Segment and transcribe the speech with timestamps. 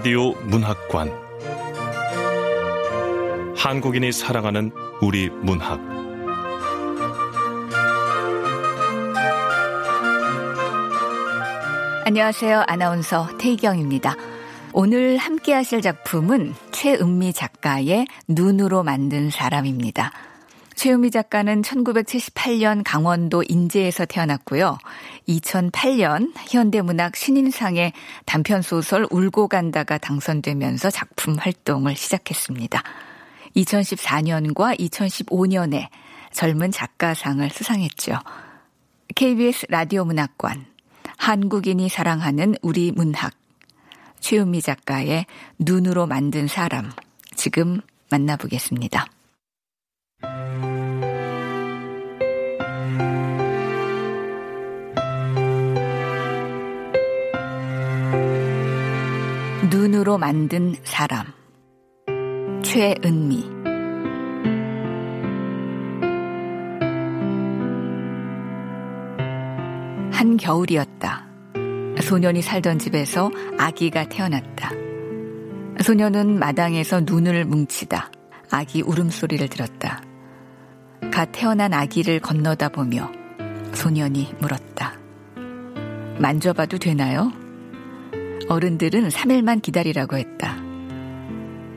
[0.00, 1.12] 라디오 문학관
[3.54, 4.70] 한국인이 사랑하는
[5.02, 5.78] 우리 문학
[12.06, 12.64] 안녕하세요.
[12.66, 14.16] 아나운서 태희경입니다.
[14.72, 20.29] 오늘 함께 하실 작품은 최은미 작가의 눈으로 만든 사람입니다.
[20.80, 24.78] 최은미 작가는 1978년 강원도 인제에서 태어났고요.
[25.28, 27.92] 2008년 현대문학 신인상의
[28.24, 32.82] 단편소설 울고 간다가 당선되면서 작품 활동을 시작했습니다.
[33.56, 35.88] 2014년과 2015년에
[36.32, 38.18] 젊은 작가상을 수상했죠.
[39.16, 40.64] KBS 라디오 문학관,
[41.18, 43.34] 한국인이 사랑하는 우리 문학,
[44.20, 45.26] 최은미 작가의
[45.58, 46.90] 눈으로 만든 사람,
[47.36, 49.19] 지금 만나보겠습니다.
[59.68, 61.26] 눈으로 만든 사람
[62.62, 63.44] 최은미
[70.12, 71.26] 한 겨울이었다.
[72.00, 74.70] 소년이 살던 집에서 아기가 태어났다.
[75.82, 78.10] 소년은 마당에서 눈을 뭉치다
[78.50, 80.02] 아기 울음소리를 들었다.
[81.12, 83.10] 갓 태어난 아기를 건너다 보며
[83.74, 84.94] 소년이 물었다.
[86.18, 87.32] 만져봐도 되나요?
[88.50, 90.56] 어른들은 3일만 기다리라고 했다.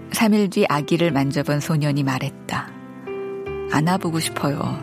[0.09, 2.67] 3일 뒤 아기를 만져본 소년이 말했다.
[3.71, 4.81] 안아보고 싶어요.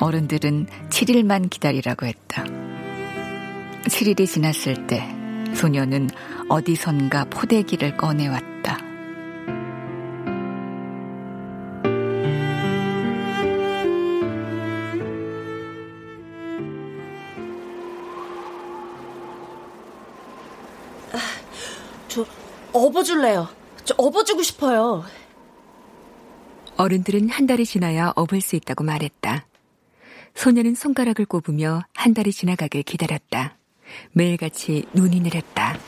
[0.00, 2.42] 어른들은 7일만 기다리라고 했다.
[3.84, 5.08] 7일이 지났을 때
[5.54, 6.10] 소년은
[6.48, 8.49] 어디선가 포대기를 꺼내왔다.
[23.00, 23.48] 업어줄래요.
[23.84, 25.04] 저 업어주고 싶어요.
[26.76, 29.46] 어른들은 한 달이 지나야 업을 수 있다고 말했다.
[30.34, 33.56] 소녀는 손가락을 꼽으며 한 달이 지나가길 기다렸다.
[34.12, 35.78] 매일같이 눈이 내렸다.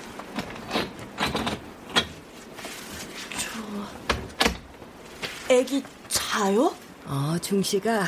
[5.50, 6.74] 애기 자요?
[7.04, 8.06] 어, 중씨가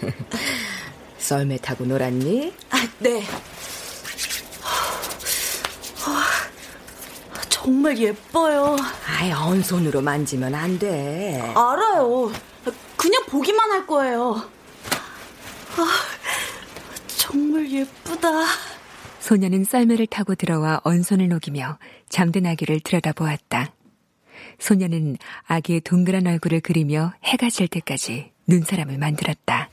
[1.18, 2.54] 썰매 타고 놀았니?
[2.70, 3.22] 아, 네.
[7.66, 8.76] 정말 예뻐요.
[9.08, 11.40] 아이, 언손으로 만지면 안 돼.
[11.40, 12.30] 알아요.
[12.96, 14.40] 그냥 보기만 할 거예요.
[15.76, 15.88] 아,
[17.08, 18.28] 정말 예쁘다.
[19.18, 21.78] 소녀는 썰매를 타고 들어와 언손을 녹이며
[22.08, 23.72] 잠든 아기를 들여다보았다.
[24.60, 25.16] 소녀는
[25.48, 29.70] 아기의 동그란 얼굴을 그리며 해가 질 때까지 눈사람을 만들었다.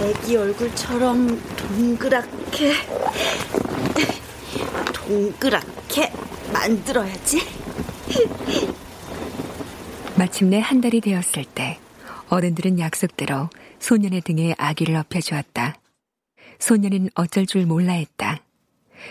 [0.00, 2.72] 애기 얼굴처럼 동그랗게
[4.92, 6.12] 동그랗게
[6.52, 7.40] 만들어야지.
[10.16, 11.78] 마침내 한 달이 되었을 때
[12.28, 13.48] 어른들은 약속대로
[13.78, 15.76] 소년의 등에 아기를 엎여주었다.
[16.58, 18.40] 소년은 어쩔 줄 몰라 했다.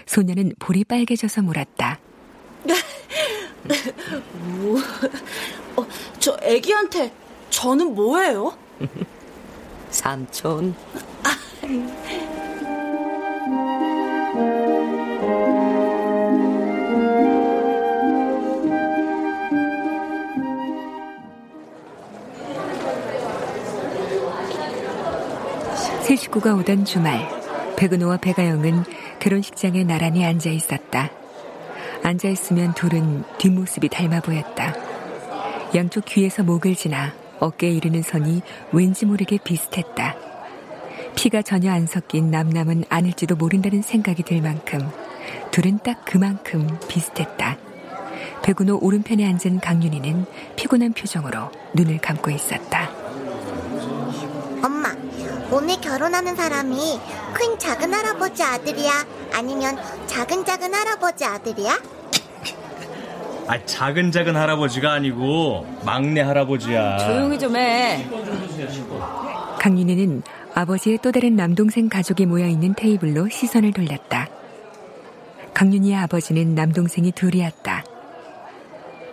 [0.05, 1.99] 소년은 볼이 빨개져서 물었다.
[4.33, 4.79] 뭐?
[5.77, 5.87] 어,
[6.19, 7.11] 저 애기한테
[7.49, 8.57] 저는 뭐예요?
[9.95, 10.75] 삼촌.
[26.01, 27.27] 새 식구가 오던 주말,
[27.77, 28.83] 백은호와 백아영은
[29.19, 31.09] 결혼식장에 나란히 앉아 있었다.
[32.03, 34.75] 앉아 있으면 둘은 뒷모습이 닮아 보였다.
[35.73, 38.41] 양쪽 귀에서 목을 지나 어깨에 이르는 선이
[38.71, 40.15] 왠지 모르게 비슷했다.
[41.15, 44.89] 피가 전혀 안 섞인 남남은 아닐지도 모른다는 생각이 들 만큼
[45.51, 47.57] 둘은 딱 그만큼 비슷했다.
[48.43, 52.91] 백은호 오른편에 앉은 강윤희는 피곤한 표정으로 눈을 감고 있었다.
[54.63, 54.93] 엄마,
[55.51, 56.99] 오늘 결혼하는 사람이
[57.33, 59.05] 큰 작은 할아버지 아들이야?
[59.33, 59.77] 아니면
[60.07, 61.94] 작은 작은 할아버지 아들이야?
[63.47, 66.97] 아, 작은 작은 할아버지가 아니고 막내 할아버지야.
[66.97, 68.05] 조용히 좀 해.
[69.59, 74.29] 강윤희는 아버지의 또 다른 남동생 가족이 모여 있는 테이블로 시선을 돌렸다.
[75.53, 77.83] 강윤희의 아버지는 남동생이 둘이었다.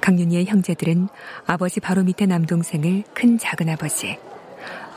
[0.01, 1.09] 강윤희의 형제들은
[1.47, 4.19] 아버지 바로 밑에 남동생을 큰 작은 아버지,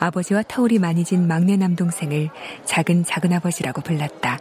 [0.00, 2.30] 아버지와 터울이 많이 진 막내 남동생을
[2.64, 4.38] 작은 작은 아버지라고 불렀다.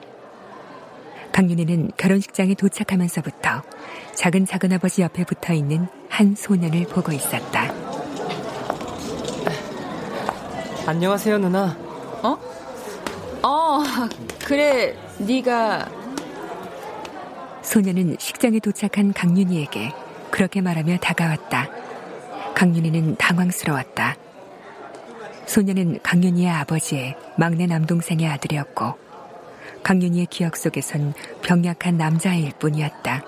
[1.36, 3.62] 강윤희는 결혼식장에 도착하면서부터
[4.14, 7.74] 작은 작은 아버지 옆에 붙어 있는 한 소년을 보고 있었다.
[10.88, 11.76] 안녕하세요, 누나.
[12.24, 12.38] 어?
[13.44, 13.84] 어,
[14.46, 15.90] 그래, 네가
[17.64, 19.92] 소년은 식장에 도착한 강윤희에게
[20.32, 21.68] 그렇게 말하며 다가왔다.
[22.56, 24.16] 강윤희는 당황스러웠다.
[25.48, 29.05] 소년은 강윤희의 아버지의 막내 남동생의 아들이었고
[29.86, 33.24] 강윤희의 기억 속에선 병약한 남자아이일 뿐이었다.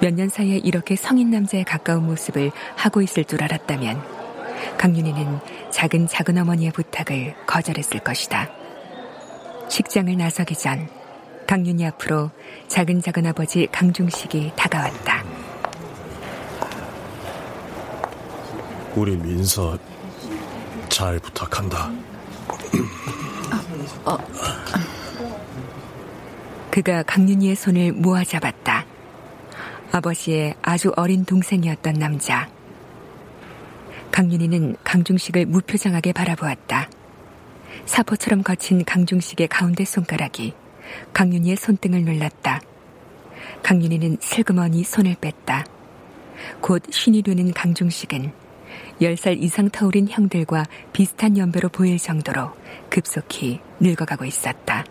[0.00, 4.02] 몇 년 사이에 이렇게 성인 남자에 가까운 모습을 하고 있을 줄 알았다면
[4.76, 5.38] 강윤희는
[5.70, 8.50] 작은 작은 어머니의 부탁을 거절했을 것이다.
[9.68, 10.88] 식장을 나서기 전
[11.46, 12.32] 강윤희 앞으로
[12.66, 15.22] 작은 작은 아버지 강중식이 다가왔다.
[18.96, 19.78] 우리 민서
[20.88, 21.92] 잘 부탁한다.
[24.04, 24.18] 어.
[26.70, 28.84] 그가 강윤희의 손을 모아 잡았다.
[29.92, 32.48] 아버지의 아주 어린 동생이었던 남자.
[34.10, 36.88] 강윤희는 강중식을 무표정하게 바라보았다.
[37.86, 40.54] 사포처럼 거친 강중식의 가운데 손가락이
[41.12, 42.60] 강윤희의 손등을 눌렀다.
[43.62, 45.64] 강윤희는 슬그머니 손을 뺐다.
[46.60, 48.32] 곧 신이 되는 강중식은
[49.00, 52.52] 10살 이상 터울인 형들과 비슷한 연배로 보일 정도로
[52.90, 54.84] 급속히 늙어가고 있었다.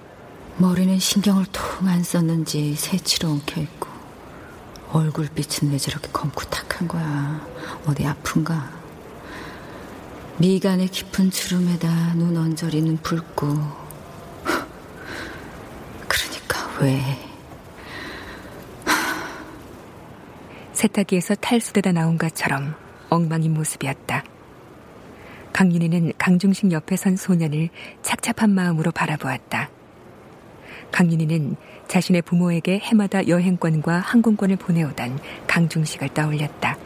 [0.58, 3.90] 머리는 신경을 통 안 썼는지 새치로 엉켜있고
[4.92, 7.46] 얼굴빛은 왜 저렇게 검고 탁한 거야.
[7.86, 8.70] 어디 아픈가?
[10.38, 13.48] 미간의 깊은 주름에다 눈 언저리는 붉고
[16.08, 17.02] 그러니까 왜
[20.74, 22.76] 세탁기에서 탈수되다 나온 것처럼
[23.14, 24.24] 엉망인 모습이었다.
[25.54, 27.70] 강윤희는 강중식 옆에 선 소년을
[28.02, 29.70] 착잡한 마음으로 바라보았다.
[30.92, 31.56] 강윤희는
[31.88, 36.78] 자신의 부모에게 해마다 여행권과 항공권을 보내오던 강중식을 떠올렸다.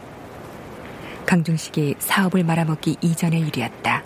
[1.26, 4.04] 강중식이 사업을 말아먹기 이전의 일이었다.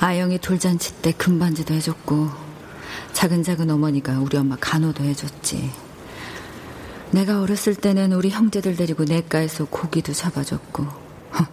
[0.00, 2.28] 아영이 돌잔치 때 금반지도 해줬고
[3.12, 5.70] 작은 작은 어머니가 우리 엄마 간호도 해줬지.
[7.12, 11.46] 내가 어렸을 때는 우리 형제들 데리고 내과에서 고기도 잡아줬고 허,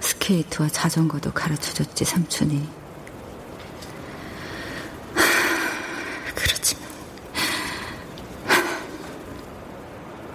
[0.00, 2.68] 스케이트와 자전거도 가르쳐줬지 삼촌이.
[6.34, 6.82] 그렇지만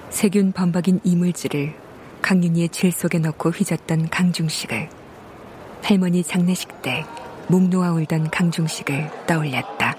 [0.10, 1.76] 세균 범벅인 이물질을
[2.22, 4.90] 강윤희의 질 속에 넣고 휘젓던 강중식을
[5.84, 7.06] 할머니 장례식 때
[7.52, 9.96] 목 놓아 울던 강중식을 떠올렸다.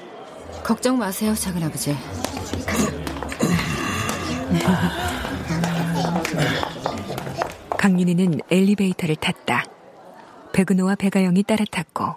[0.62, 1.96] 걱정 마세요, 작은아버지.
[7.79, 9.64] 강윤희는 엘리베이터를 탔다.
[10.52, 12.17] 백은호와 백아영이 따라 탔고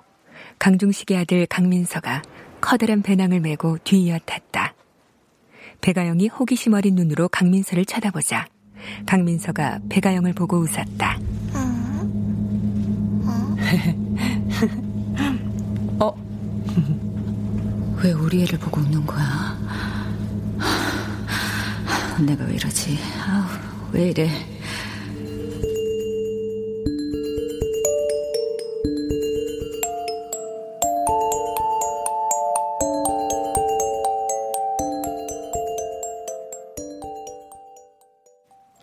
[0.60, 2.22] 강중식의 아들 강민서가
[2.60, 4.74] 커다란 배낭을 메고 뒤이어 탔다.
[5.82, 8.48] 백아영이 호기심 어린 눈으로 강민서를 쳐다보자
[9.06, 11.20] 강민서가 백아영을 보고 웃었다.
[16.00, 16.14] 어?
[18.04, 19.58] 왜 우리 애를 보고 웃는 거야?
[22.22, 22.98] 내가 왜 이러지?
[23.26, 24.30] 아우, 왜 이래?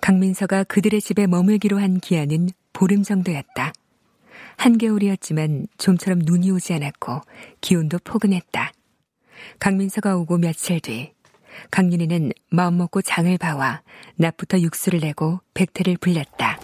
[0.00, 3.72] 강민서가 그들의 집에 머물기로 한 기한은 보름 정도였다.
[4.56, 7.20] 한겨울이었지만 좀처럼 눈이 오지 않았고
[7.60, 8.72] 기온도 포근했다.
[9.60, 11.12] 강민서가 오고 며칠 뒤
[11.70, 13.82] 강윤희는 마음먹고 장을 봐와
[14.16, 16.58] 낮부터 육수를 내고 백태를 불렸다.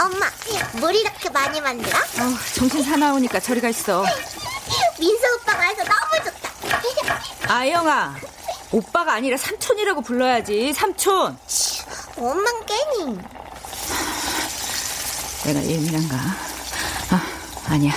[0.00, 0.26] 엄마,
[0.80, 1.96] 물 이렇게 많이 만들어?
[1.98, 4.04] 어, 정신 사나우니까 저리 가 있어.
[4.98, 7.52] 민서 오빠가 해서 너무 좋다.
[7.54, 8.16] 아영아,
[8.72, 10.72] 오빠가 아니라 삼촌이라고 불러야지.
[10.72, 11.36] 삼촌.
[12.16, 13.18] 엄만 깨니.
[15.44, 16.16] 내가 예민한가?
[17.10, 17.22] 아,
[17.68, 17.92] 아니야.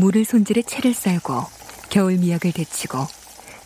[0.00, 1.42] 물을 손질해 채를 썰고
[1.90, 3.06] 겨울 미역을 데치고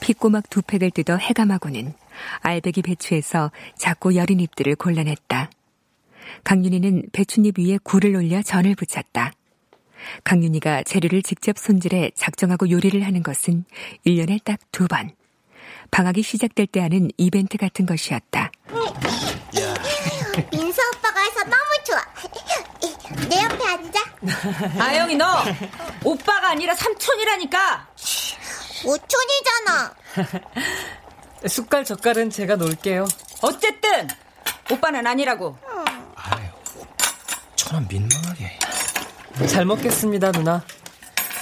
[0.00, 1.94] 핏고막 두 팩을 뜯어 해감하고는
[2.40, 5.50] 알배기 배추에서 작고 여린 잎들을 골라냈다.
[6.42, 9.32] 강윤희는 배춧잎 위에 굴을 올려 전을 붙였다.
[10.24, 13.64] 강윤희가 재료를 직접 손질해 작정하고 요리를 하는 것은
[14.04, 15.12] 1년에 딱 두 번.
[15.92, 18.50] 방학이 시작될 때 하는 이벤트 같은 것이었다.
[18.74, 20.58] 오빠가
[24.80, 25.42] 아영이 너
[26.04, 27.88] 오빠가 아니라 삼촌이라니까.
[28.84, 29.94] 오촌이잖아.
[31.48, 33.06] 숟갈 젓갈은 제가 놓을게요.
[33.42, 34.08] 어쨌든
[34.70, 35.56] 오빠는 아니라고.
[36.16, 36.46] 아유,
[37.56, 38.58] 천원 민망하게.
[39.48, 40.64] 잘 먹겠습니다, 누나.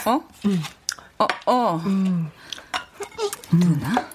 [0.06, 0.20] 어?
[0.46, 0.62] 음.
[1.18, 1.76] 어, 어.
[1.86, 2.30] 음.
[3.52, 4.10] 누나?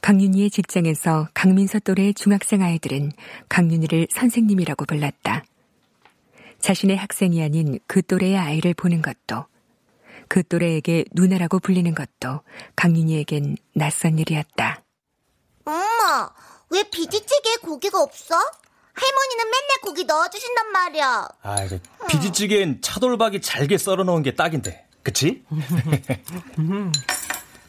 [0.00, 3.12] 강윤희의 직장에서 강민서 또래의 중학생 아이들은
[3.48, 5.44] 강윤희를 선생님이라고 불렀다.
[6.60, 9.46] 자신의 학생이 아닌 그 또래의 아이를 보는 것도
[10.28, 12.40] 그 또래에게 누나라고 불리는 것도
[12.74, 14.82] 강윤희에겐 낯선 일이었다.
[15.64, 16.30] 엄마,
[16.70, 18.34] 왜 비지찌개에 고기가 없어?
[18.34, 21.28] 할머니는 맨날 고기 넣어주신단 말이야.
[21.42, 24.86] 아, 이제 비지찌개엔 차돌박이 잘게 썰어 넣은 게 딱인데.
[25.02, 25.44] 그치?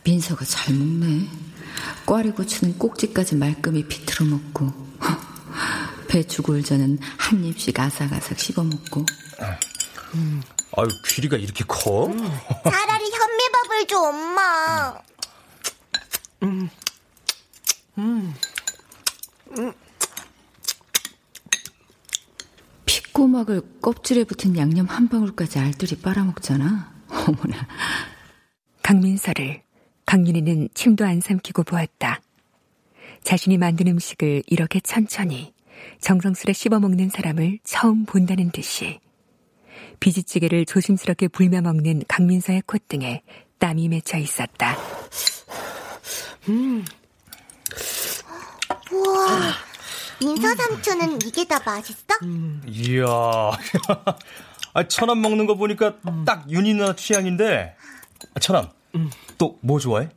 [0.03, 1.27] 민서가 잘 먹네.
[2.05, 4.86] 꽈리고추는 꼭지까지 말끔히 비틀어 먹고
[6.17, 9.05] 배추 골자는 한 입씩 아삭아삭 씹어 먹고.
[10.15, 10.41] 음.
[10.75, 12.11] 아유 귀리가 이렇게 커?
[12.63, 14.99] 차라리 현미밥을 줘 엄마.
[16.41, 16.67] 음.
[17.99, 18.33] 음.
[19.59, 19.73] 음.
[22.87, 26.93] 피꼬막을 껍질에 붙은 양념 한 방울까지 알뜰히 빨아먹잖아.
[27.09, 27.67] 어머나.
[28.81, 29.61] 강민서를
[30.07, 32.21] 강윤희는 침도 안 삼키고 보았다.
[33.23, 35.55] 자신이 만든 음식을 이렇게 천천히
[36.01, 38.99] 정성스레 씹어먹는 사람을 처음 본다는 듯이
[39.99, 43.23] 비지찌개를 조심스럽게 불며 먹는 강민서의 콧등에
[43.59, 44.77] 땀이 맺혀 있었다.
[46.49, 46.85] 음.
[48.91, 49.53] 우와,
[50.21, 51.97] 민서 삼촌은 이게 다 맛있어?
[52.23, 52.61] 음.
[52.67, 53.05] 이야,
[54.73, 56.23] 아, 천암 먹는 거 보니까 음.
[56.25, 57.75] 딱 윤희 누나 취향인데,
[58.33, 59.09] 아, 천암, 음.
[59.37, 60.09] 또뭐 좋아해?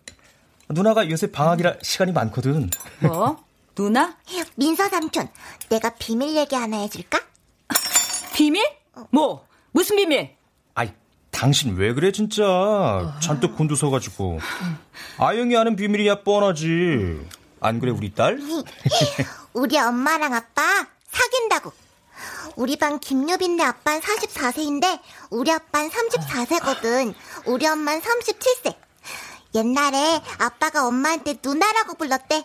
[0.68, 2.70] 누나가 요새 방학이라 시간이 많거든.
[3.00, 3.42] 뭐?
[3.74, 4.16] 누나?
[4.56, 5.28] 민서 삼촌,
[5.68, 7.20] 내가 비밀 얘기 하나 해줄까?
[8.34, 8.64] 비밀?
[9.10, 9.46] 뭐?
[9.72, 10.36] 무슨 비밀?
[10.74, 10.92] 아이,
[11.30, 13.16] 당신 왜 그래 진짜?
[13.20, 14.40] 잔뜩 곤두서가지고.
[15.18, 17.26] 아영이 아는 비밀이야 뻔하지.
[17.60, 18.38] 안 그래 우리 딸?
[19.52, 20.62] 우리 엄마랑 아빠
[21.10, 21.72] 사귄다고.
[22.56, 25.00] 우리 반 김유빈네 아빠는 44세인데
[25.30, 27.14] 우리 아빠는 34세거든.
[27.46, 28.74] 우리 엄마는 37세.
[29.54, 32.44] 옛날에 아빠가 엄마한테 누나라고 불렀대.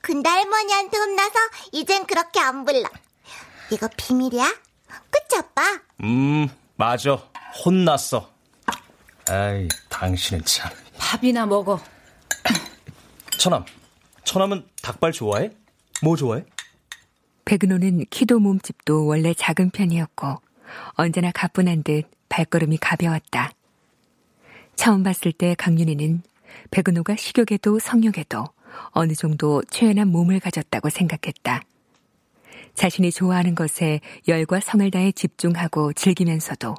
[0.00, 1.34] 근데 할머니한테 혼나서
[1.72, 2.88] 이젠 그렇게 안 불러.
[3.70, 4.54] 이거 비밀이야?
[5.10, 5.62] 그치 아빠?
[6.02, 7.14] 음 맞아.
[7.64, 8.30] 혼났어.
[9.28, 10.70] 아이 당신은 참.
[10.98, 11.80] 밥이나 먹어.
[13.38, 13.64] 천암.
[14.24, 15.50] 천암은 닭발 좋아해?
[16.02, 16.44] 뭐 좋아해?
[17.44, 20.40] 백은호는 키도 몸집도 원래 작은 편이었고
[20.94, 23.52] 언제나 가뿐한 듯 발걸음이 가벼웠다.
[24.76, 26.22] 처음 봤을 때 강윤희는
[26.70, 28.44] 백은호가 식욕에도 성욕에도
[28.90, 31.62] 어느 정도 최연한 몸을 가졌다고 생각했다.
[32.74, 36.74] 자신이 좋아하는 것에 열과 성을 다해 집중하고 즐기면서도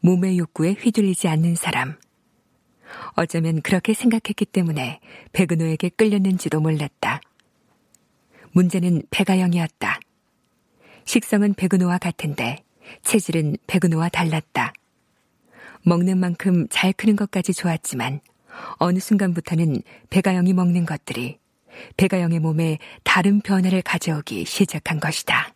[0.00, 1.96] 몸의 욕구에 휘둘리지 않는 사람.
[3.14, 5.00] 어쩌면 그렇게 생각했기 때문에
[5.32, 7.20] 백은호에게 끌렸는지도 몰랐다.
[8.52, 9.98] 문제는 백아영이었다.
[11.04, 12.62] 식성은 백은호와 같은데
[13.02, 14.72] 체질은 백은호와 달랐다.
[15.82, 18.20] 먹는 만큼 잘 크는 것까지 좋았지만
[18.78, 21.38] 어느 순간부터는 백아영이 먹는 것들이
[21.96, 25.52] 백아영의 몸에 다른 변화를 가져오기 시작한 것이다.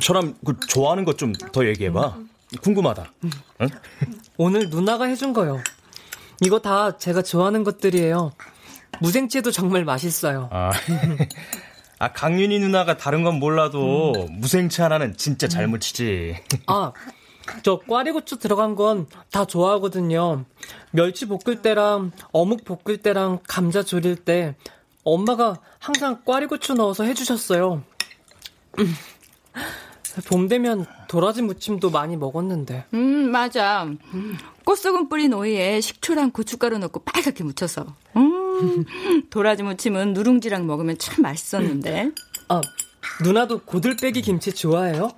[0.00, 2.16] 저람 그 좋아하는 것 좀 더 얘기해봐.
[2.62, 3.12] 궁금하다.
[3.60, 3.68] 응?
[4.36, 5.62] 오늘 누나가 해준 거요.
[6.40, 8.32] 이거 다 제가 좋아하는 것들이에요.
[9.00, 10.48] 무생채도 정말 맛있어요.
[10.50, 10.72] 아,
[11.98, 14.40] 아 강윤희 누나가 다른 건 몰라도 음.
[14.40, 16.36] 무생채 하나는 진짜 잘 무치지.
[16.66, 16.92] 아,
[17.62, 20.44] 저 꽈리고추 들어간 건 다 좋아하거든요.
[20.92, 24.54] 멸치 볶을 때랑 어묵 볶을 때랑 감자 조릴 때
[25.04, 27.82] 엄마가 항상 꽈리고추 넣어서 해주셨어요.
[28.78, 28.94] 음.
[30.26, 32.86] 봄 되면 도라지 무침도 많이 먹었는데.
[32.94, 33.86] 음, 맞아.
[34.64, 37.94] 꽃소금 뿌린 오이에 식초랑 고춧가루 넣고 빨갛게 무쳐서.
[38.16, 38.84] 음,
[39.30, 42.10] 도라지 무침은 누룽지랑 먹으면 참 맛있었는데.
[42.48, 42.60] 아,
[43.22, 45.12] 누나도 고들빼기 김치 좋아해요?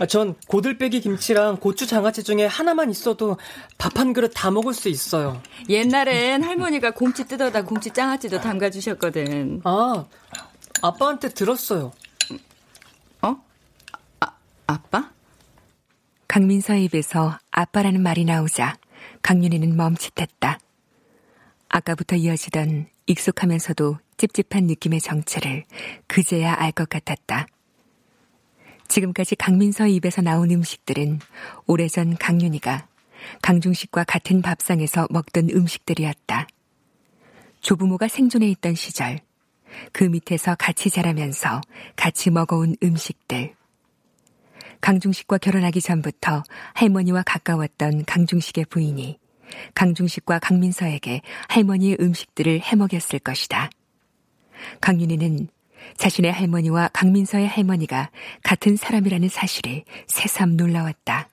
[0.00, 3.36] 아, 전 고들빼기 김치랑 고추 장아찌 중에 하나만 있어도
[3.78, 5.40] 밥 한 그릇 다 먹을 수 있어요.
[5.68, 9.60] 옛날엔 할머니가 곰치 뜯어다 곰치 장아찌도 담가 주셨거든.
[9.64, 10.04] 아,
[10.82, 11.92] 아빠한테 들었어요.
[13.22, 13.36] 어?
[14.20, 14.32] 아,
[14.66, 15.10] 아빠?
[16.26, 18.76] 강민서의 입에서 아빠라는 말이 나오자
[19.22, 20.58] 강윤희는 멈칫했다.
[21.68, 25.64] 아까부터 이어지던 익숙하면서도 찝찝한 느낌의 정체를
[26.08, 27.46] 그제야 알 것 같았다.
[28.88, 31.20] 지금까지 강민서 입에서 나온 음식들은
[31.66, 32.86] 오래전 강윤희가
[33.42, 36.46] 강중식과 같은 밥상에서 먹던 음식들이었다.
[37.60, 39.20] 조부모가 생존해 있던 시절,
[39.92, 41.60] 그 밑에서 같이 자라면서
[41.96, 43.54] 같이 먹어온 음식들.
[44.80, 46.42] 강중식과 결혼하기 전부터
[46.74, 49.18] 할머니와 가까웠던 강중식의 부인이
[49.74, 53.70] 강중식과 강민서에게 할머니의 음식들을 해먹였을 것이다.
[54.80, 55.48] 강윤희는
[55.96, 58.10] 자신의 할머니와 강민서의 할머니가
[58.42, 61.28] 같은 사람이라는 사실에 새삼 놀라웠다.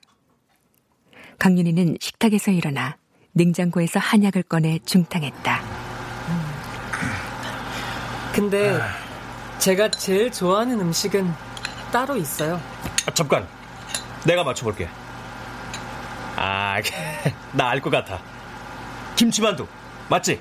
[1.38, 2.96] 강윤희는 식탁에서 일어나
[3.32, 5.60] 냉장고에서 한약을 꺼내 중탕했다.
[8.32, 8.78] 근데
[9.58, 11.30] 제가 제일 좋아하는 음식은
[11.92, 12.60] 따로 있어요.
[13.06, 13.46] 아, 잠깐,
[14.24, 14.88] 내가 맞춰볼게.
[16.36, 16.80] 아,
[17.52, 18.20] 나 알 것 같아.
[19.16, 19.66] 김치만두,
[20.08, 20.40] 맞지?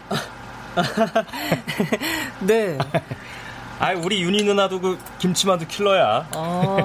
[2.41, 2.77] 네.
[3.81, 6.27] 아, 우리 윤희 누나도 그 김치만두 킬러야.
[6.35, 6.77] 어.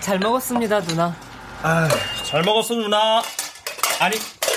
[0.00, 1.16] 잘 먹었습니다, 누나.
[1.62, 1.88] 아,
[2.26, 3.22] 잘 먹었어, 누나.
[3.98, 4.16] 아니,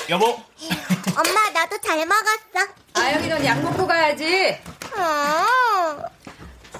[0.10, 0.25] 여보.
[0.25, 2.74] 엄마, 나도 잘 먹었어.
[2.96, 4.58] 아영이 넌 약 먹고 가야지.
[4.98, 6.03] 어.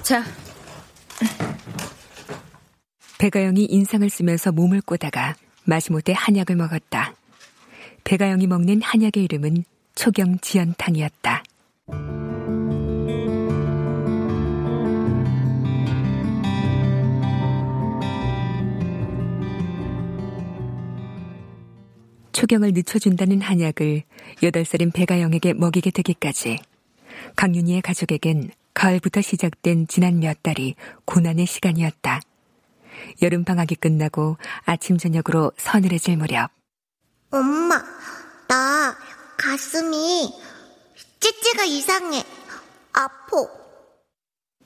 [0.02, 0.22] 자.
[3.16, 7.14] 배가영이 인상을 쓰면서 몸을 꼬다가 마지못해 한약을 먹었다.
[8.04, 9.64] 배가영이 먹는 한약의 이름은
[9.96, 11.42] 초경 지연탕이었다.
[22.32, 24.02] 초경을 늦춰준다는 한약을
[24.42, 26.58] 8살인 배가영에게 먹이게 되기까지
[27.34, 30.74] 강윤희의 가족에겐 가을부터 시작된 지난 몇 달이
[31.06, 32.20] 고난의 시간이었다.
[33.22, 34.36] 여름 방학이 끝나고
[34.66, 36.50] 아침 저녁으로 서늘해질 무렵
[37.30, 37.82] 엄마,
[38.46, 39.05] 나
[39.36, 40.32] 가슴이
[41.20, 42.22] 찌찌가 이상해.
[42.92, 43.48] 아포.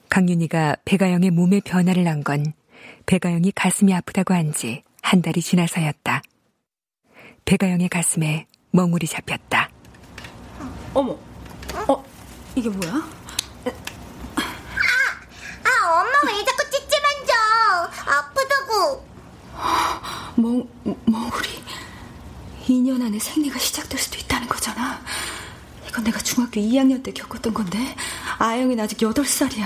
[0.09, 2.53] 강윤희가 배가영의 몸에 변화를 한건
[3.05, 6.21] 배가영이 가슴이 아프다고 한 지 한 달이 지나서였다.
[7.45, 9.69] 배가영의 가슴에 멍울이 잡혔다.
[10.93, 11.17] 어머,
[11.87, 12.05] 어,
[12.55, 12.93] 이게 뭐야?
[12.93, 14.41] 아,
[15.63, 17.33] 아, 엄마 왜 자꾸 찌찌 만져?
[18.11, 19.05] 아프다고.
[20.37, 20.69] 멍,
[21.05, 21.63] 멍울이
[22.67, 25.01] 2년 안에 생리가 시작될 수도 있다는 거잖아.
[25.87, 27.95] 이건 내가 중학교 2학년 때 겪었던 건데
[28.39, 29.65] 아영이는 아직 8살이야.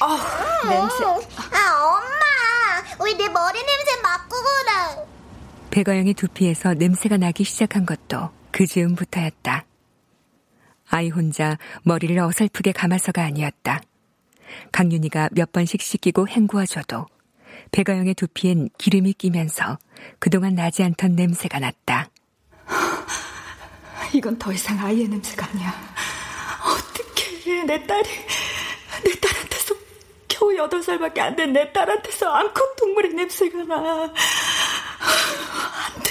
[0.00, 1.04] 아, 냄새.
[1.04, 3.04] 아, 엄마.
[3.04, 5.06] 왜 내 머리 냄새 맡고 그래?
[5.70, 9.64] 배가영의 두피에서 냄새가 나기 시작한 것도 그 즈음부터였다.
[10.90, 13.80] 아이 혼자 머리를 어설프게 감아서가 아니었다.
[14.72, 17.06] 강윤희가 몇 번씩 씻기고 헹구어줘도
[17.72, 19.78] 배가영의 두피엔 기름이 끼면서
[20.18, 22.10] 그동안 나지 않던 냄새가 났다.
[24.14, 25.74] 이건 더 이상 아이의 냄새가 아니야.
[26.64, 28.08] 어떻게 내 딸이
[29.04, 29.74] 내 딸한테서
[30.28, 34.02] 겨우 8살밖에 안 된 내 딸한테서 암컷 동물의 냄새가 나.
[34.04, 36.10] 안 돼.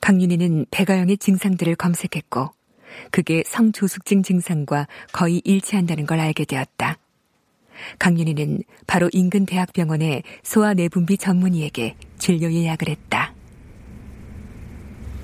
[0.00, 2.50] 강윤희는 배가영의 증상들을 검색했고
[3.10, 6.96] 그게 성조숙증 증상과 거의 일치한다는 걸 알게 되었다.
[7.98, 13.32] 강윤희는 바로 인근 대학병원의 소아내분비 전문의에게 진료 예약을 했다.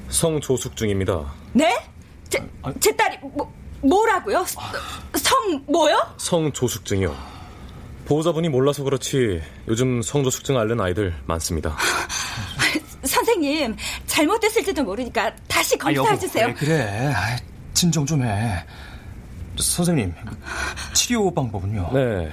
[0.08, 1.32] 성조숙증입니다.
[1.52, 1.74] 네?
[2.28, 2.38] 제,
[2.80, 4.44] 제 딸이 뭐, 뭐라고요?
[5.16, 6.14] 성 뭐요?
[6.18, 7.16] 성조숙 증이요.
[8.04, 11.76] 보호자분이 몰라서 그렇지 요즘 성조숙 증 앓는 아이들 많습니다.
[13.04, 16.46] 선생님 잘못됐을지도 모르니까 다시 검사해 주세요.
[16.46, 17.12] 아, 그래,
[17.74, 18.64] 진정 좀 해.
[19.56, 20.14] 선생님,
[20.94, 21.90] 치료 방법은요?
[21.92, 22.30] 네,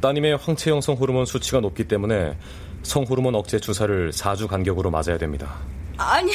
[0.00, 2.36] 따님의 황체형성 호르몬 수치가 높기 때문에
[2.82, 5.54] 성호르몬 억제 주사를 4주 간격으로 맞아야 됩니다.
[5.96, 6.32] 아니,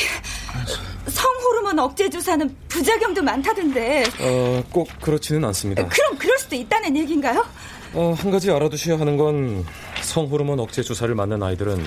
[1.08, 4.04] 성호르몬 억제 주사는 부작용도 많다던데.
[4.20, 5.88] 어, 꼭 그렇지는 않습니다.
[5.88, 7.46] 그럼 그럴 수도 있다는 얘기인가요?
[7.94, 9.66] 어, 한 가지 알아두셔야 하는 건
[10.02, 11.86] 성호르몬 억제 주사를 맞는 아이들은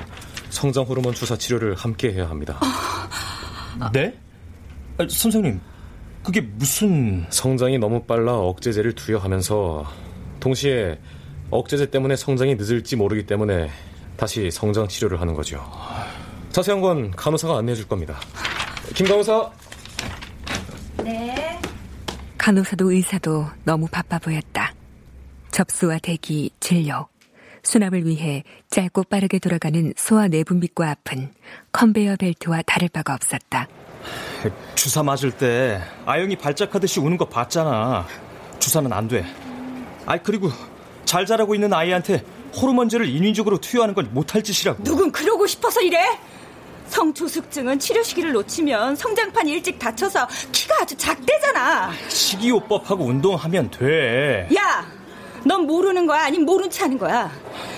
[0.51, 2.59] 성장 호르몬 주사 치료를 함께 해야 합니다.
[3.93, 4.15] 네?
[4.99, 5.61] 아, 선생님,
[6.27, 9.87] 그게 무슨 성장이 너무 빨라 억제제를 투여하면서
[10.41, 10.99] 동시에
[11.51, 13.71] 억제제 때문에 성장이 늦을지 모르기 때문에
[14.17, 15.65] 다시 성장 치료를 하는 거죠.
[16.51, 18.19] 자세한 건 간호사가 안내해 줄 겁니다.
[18.93, 19.53] 김 간호사.
[21.05, 21.61] 네.
[22.37, 24.75] 간호사도 의사도 너무 바빠 보였다.
[25.53, 27.07] 접수와 대기, 진료,
[27.63, 31.31] 수납을 위해 짧고 빠르게 돌아가는 소화 내분비과 앞은
[31.71, 33.69] 컨베이어 벨트와 다를 바가 없었다.
[34.75, 38.07] 주사 맞을 때 아영이 발작하듯이 우는 거 봤잖아.
[38.59, 39.25] 주사는 안 돼.
[40.07, 40.51] 아 그리고
[41.05, 42.25] 잘 자라고 있는 아이한테
[42.57, 44.83] 호르몬제를 인위적으로 투여하는 건 못할 짓이라고.
[44.85, 45.99] 누군 그러고 싶어서 이래?
[46.89, 51.91] 성조숙증은 치료 시기를 놓치면 성장판이 일찍 닫혀서 키가 아주 작대잖아.
[52.09, 54.49] 식이요법하고 운동하면 돼.
[54.57, 54.87] 야,
[55.47, 56.25] 넌 모르는 거야?
[56.25, 57.31] 아님 모른 체 하는 거야?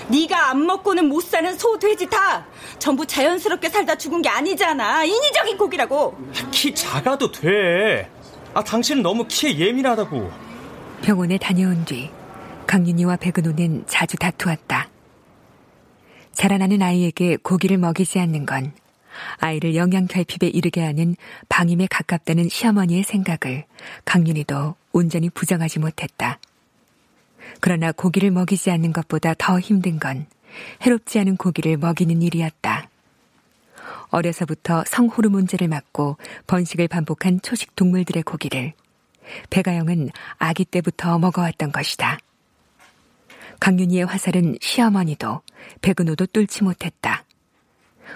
[0.09, 2.47] 네가 안 먹고는 못 사는 소, 돼지 다
[2.79, 5.03] 전부 자연스럽게 살다 죽은 게 아니잖아.
[5.05, 6.17] 인위적인 고기라고.
[6.49, 8.09] 키 작아도 돼.
[8.55, 10.31] 아, 당신은 너무 키에 예민하다고.
[11.03, 12.09] 병원에 다녀온 뒤
[12.65, 14.89] 강윤희와 백은호는 자주 다투었다.
[16.33, 18.73] 자라나는 아이에게 고기를 먹이지 않는 건
[19.37, 21.15] 아이를 영양 결핍에 이르게 하는
[21.49, 23.65] 방임에 가깝다는 시어머니의 생각을
[24.05, 26.39] 강윤희도 온전히 부정하지 못했다.
[27.59, 30.25] 그러나 고기를 먹이지 않는 것보다 더 힘든 건
[30.81, 32.89] 해롭지 않은 고기를 먹이는 일이었다.
[34.09, 36.17] 어려서부터 성호르몬제를 맞고
[36.47, 38.73] 번식을 반복한 초식 동물들의 고기를
[39.49, 42.17] 배가영은 아기 때부터 먹어왔던 것이다.
[43.59, 45.41] 강윤희의 화살은 시어머니도
[45.81, 47.25] 백은호도 뚫지 못했다.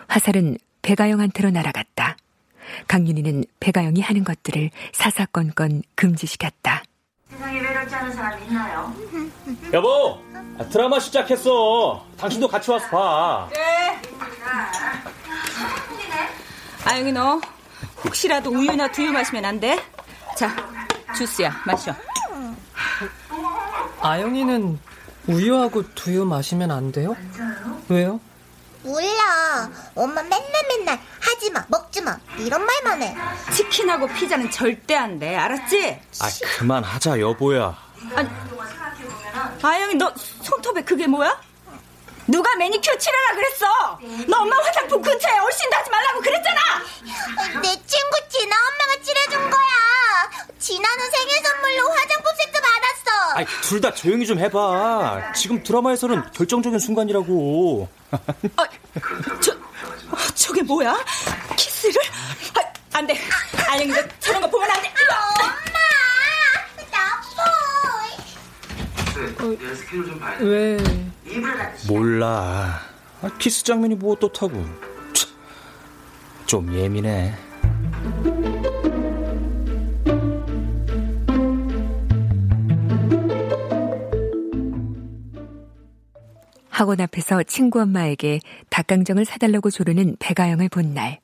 [0.08, 2.18] 화살은 배가영한테로 날아갔다.
[2.88, 6.84] 강윤희는 배가영이 하는 것들을 사사건건 금지시켰다.
[7.30, 8.96] 세상에 외롭지 않은 사람이 있나요?
[9.74, 10.20] 여보,
[10.60, 12.06] 아, 드라마 시작했어.
[12.18, 13.50] 당신도 같이 와서 봐.
[13.54, 14.00] 네.
[16.86, 17.40] 아영이 너
[18.04, 19.80] 혹시라도 우유나 두유 마시면 안 돼?
[20.38, 20.54] 자,
[21.16, 21.96] 주스야 마셔.
[24.02, 24.80] 아영이는
[25.28, 27.16] 우유하고 두유 마시면 안 돼요?
[27.90, 28.20] 왜요?
[28.84, 29.70] 몰라.
[29.96, 33.16] 엄마 맨날 맨날 하지 마, 먹지 마 이런 말만 해.
[33.54, 35.36] 치킨하고 피자는 절대 안 돼.
[35.38, 36.02] 알았지?
[36.22, 37.78] 아, 그만하자, 여보야.
[38.14, 38.30] 아니,
[39.64, 41.40] 아영이 너 손톱에 그게 뭐야?
[42.28, 44.00] 누가 매니큐어 칠하라 그랬어?
[44.28, 46.62] 너 엄마 화장품 근처에 얼씬도 하지 말라고 그랬잖아.
[47.62, 49.64] 내 친구 진아 엄마가 칠해준 거야.
[50.60, 53.34] 진아는 생일 선물로 화장품 세트 받았어.
[53.36, 55.34] 아이, 둘 다 조용히 좀 해봐.
[55.34, 57.90] 지금 드라마에서는 결정적인 순간이라고.
[58.12, 58.18] 아,
[59.42, 60.96] 저, 어, 저게 뭐야?
[61.58, 62.02] 키스를?
[62.56, 63.20] 아, 안 돼.
[63.68, 64.94] 아영이 너 저런 거 보면 안 돼.
[70.42, 70.78] 왜?
[71.88, 72.80] 몰라.
[73.22, 74.54] 아, 키스 장면이 뭐 어떻다고.
[75.14, 75.30] 참,
[76.46, 77.34] 좀 예민해.
[86.70, 91.20] 학원 앞에서 친구 엄마에게 닭강정을 사달라고 조르는 배가영을 본 날,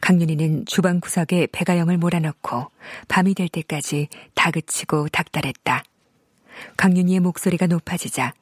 [0.00, 2.66] 강윤희는 주방 구석에 배가영을 몰아넣고
[3.08, 5.84] 밤이 될 때까지 다그치고 닥달했다.
[6.76, 8.32] 강윤희의 목소리가 높아지자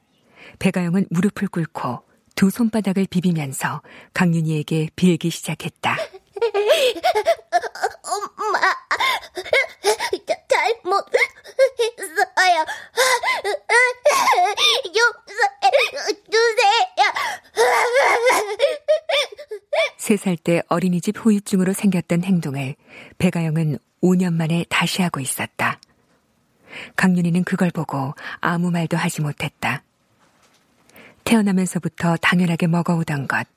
[0.59, 2.03] 배가영은 무릎을 꿇고
[2.35, 3.81] 두 손바닥을 비비면서
[4.13, 5.97] 강윤희에게 빌기 시작했다.
[8.03, 8.59] 엄마,
[10.49, 12.65] 잘못했어요.
[14.87, 15.71] 용서해
[16.29, 17.03] 주세요.
[19.97, 22.75] 세 살 때 어린이집 후유증으로 생겼던 행동을
[23.17, 25.79] 배가영은 5년 만에 다시 하고 있었다.
[26.95, 29.83] 강윤희는 그걸 보고 아무 말도 하지 못했다.
[31.23, 33.47] 태어나면서부터 당연하게 먹어오던 것,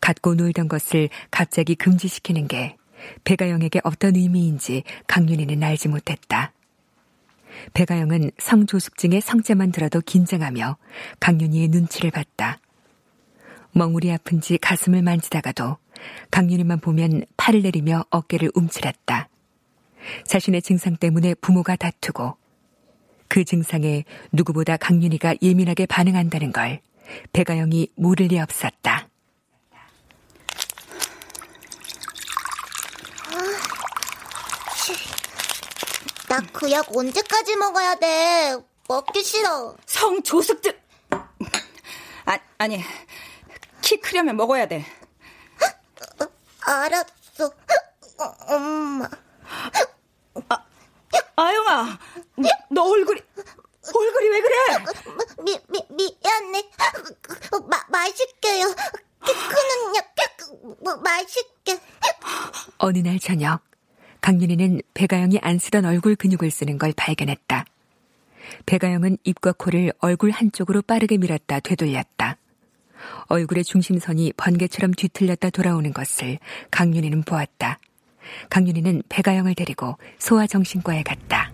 [0.00, 2.76] 갖고 놀던 것을 갑자기 금지시키는 게
[3.24, 6.52] 배가영에게 어떤 의미인지 강윤희는 알지 못했다.
[7.74, 10.76] 배가영은 성조숙증의 성자만 들어도 긴장하며
[11.20, 12.58] 강윤희의 눈치를 봤다.
[13.72, 15.76] 멍울이 아픈지 가슴을 만지다가도
[16.30, 19.28] 강윤희만 보면 팔을 내리며 어깨를 움츠렸다.
[20.26, 22.36] 자신의 증상 때문에 부모가 다투고
[23.28, 26.80] 그 증상에 누구보다 강윤희가 예민하게 반응한다는 걸
[27.32, 29.08] 배가영이 모를 리 없었다.
[36.28, 38.56] 나 그 약 언제까지 먹어야 돼?
[38.88, 39.74] 먹기 싫어.
[39.86, 40.72] 성조숙증.
[42.26, 42.82] 아, 아니,
[43.80, 44.84] 키 크려면 먹어야 돼.
[46.60, 47.46] 알았어.
[48.18, 49.08] 어, 엄마.
[51.38, 51.98] 아, 아영아,
[52.36, 53.20] 너, 너 얼굴이
[53.94, 54.54] 얼굴이 왜 그래?
[55.44, 56.68] 미, 미, 미안해.
[57.68, 57.84] 마,
[59.20, 60.14] 크는 약,
[60.82, 61.78] 뭐, 마실게.
[62.78, 63.60] 어느 날 저녁,
[64.20, 67.64] 강윤희는 배가영이 안 쓰던 얼굴 근육을 쓰는 걸 발견했다.
[68.66, 72.36] 배가영은 입과 코를 얼굴 한쪽으로 빠르게 밀었다 되돌렸다.
[73.26, 76.40] 얼굴의 중심선이 번개처럼 뒤틀렸다 돌아오는 것을
[76.72, 77.78] 강윤희는 보았다.
[78.50, 81.52] 강윤희는 배가영을 데리고 소아정신과에 갔다.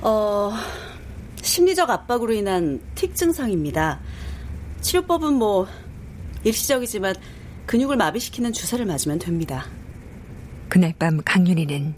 [0.00, 0.52] 어,
[1.42, 4.00] 심리적 압박으로 인한 틱 증상입니다.
[4.80, 5.66] 치료법은 뭐
[6.44, 7.14] 일시적이지만
[7.66, 9.66] 근육을 마비시키는 주사를 맞으면 됩니다.
[10.68, 11.94] 그날 밤 강윤희는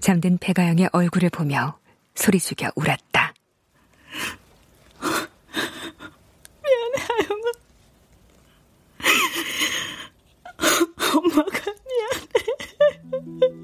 [0.00, 1.78] 잠든 배가영의 얼굴을 보며
[2.14, 3.34] 소리 죽여 울었다.
[6.62, 7.52] 미안해, 아영아.
[11.14, 13.61] 엄마가 미안해.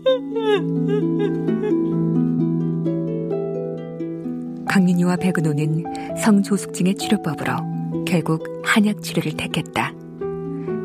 [4.68, 9.92] 강윤희와 백은호는 성조숙증의 치료법으로 결국 한약 치료를 택했다.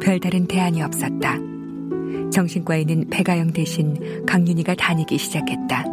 [0.01, 1.37] 별다른 대안이 없었다.
[2.31, 5.85] 정신과에는 배가영 대신 강윤희가 다니기 시작했다.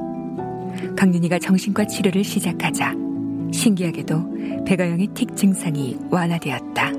[0.97, 2.95] 강윤희가 정신과 치료를 시작하자
[3.53, 6.93] 신기하게도 배가영의 틱 증상이 완화되었다.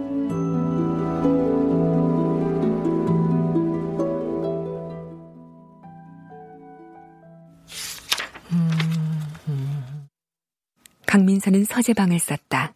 [11.41, 12.73] 강민서는 서재방을 썼다.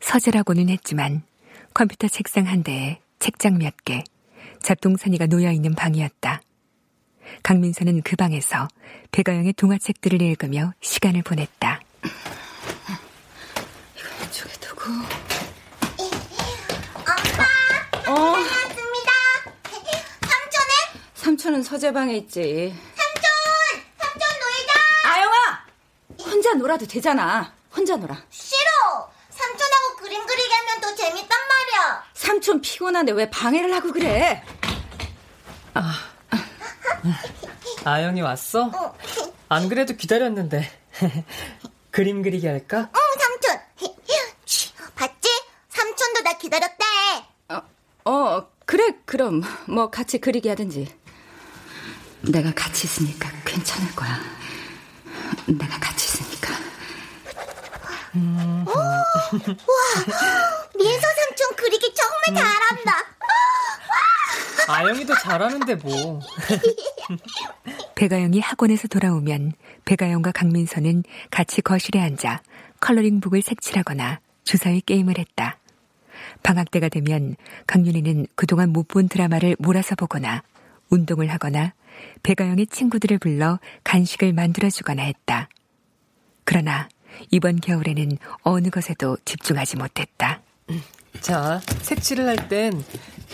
[0.00, 1.22] 서재라고는 했지만
[1.72, 4.04] 컴퓨터 책상 한 대에 책장 몇 개,
[4.62, 6.42] 잡동사니가 놓여 있는 방이었다.
[7.42, 8.68] 강민서는 그 방에서
[9.10, 11.80] 배가영의 동화책들을 읽으며 시간을 보냈다.
[13.96, 14.82] 이거 이쪽에 두고.
[17.06, 18.12] 엄마!
[18.12, 18.34] 어?
[18.34, 19.10] 다녀왔습니다.
[20.20, 20.74] 삼촌은?
[21.14, 22.74] 삼촌은 서재방에 있지.
[22.94, 23.24] 삼촌!
[23.96, 24.74] 삼촌 놀자!
[25.06, 25.64] 아영아!
[26.30, 27.54] 혼자 놀아도 되잖아.
[27.76, 28.16] 혼자 놀아.
[28.30, 29.10] 싫어!
[29.30, 32.04] 삼촌하고 그림 그리게 하면 더 재밌단 말이야.
[32.14, 34.42] 삼촌 피곤한데 왜 방해를 하고 그래?
[37.84, 38.70] 아영이 왔어?
[39.48, 40.70] 안 그래도 기다렸는데.
[41.90, 42.90] 그림 그리기 할까?
[42.94, 43.60] 응, 삼촌.
[44.94, 45.28] 봤지?
[45.68, 46.84] 삼촌도 나 기다렸대.
[47.48, 47.62] 어,
[48.10, 49.42] 어, 그래, 그럼.
[49.66, 50.96] 뭐, 같이 그리기 하든지.
[52.22, 54.18] 내가 같이 있으니까 괜찮을 거야.
[55.46, 56.23] 내가 같이 있으니까.
[58.16, 59.04] 오, 와,
[60.76, 62.92] 민서 삼촌 그리기 정말 잘한다.
[64.68, 66.20] 아영이도 잘하는데 뭐.
[67.96, 69.52] 배가영이 학원에서 돌아오면
[69.84, 72.40] 배가영과 강민서는 같이 거실에 앉아
[72.80, 75.58] 컬러링북을 색칠하거나 주사위 게임을 했다.
[76.42, 80.42] 방학 때가 되면 강윤희는 그동안 못 본 드라마를 몰아서 보거나
[80.90, 81.72] 운동을 하거나
[82.22, 85.48] 배가영의 친구들을 불러 간식을 만들어주거나 했다.
[86.44, 86.88] 그러나
[87.30, 90.40] 이번 겨울에는 어느 것에도 집중하지 못했다.
[91.20, 92.84] 자, 색칠을 할 땐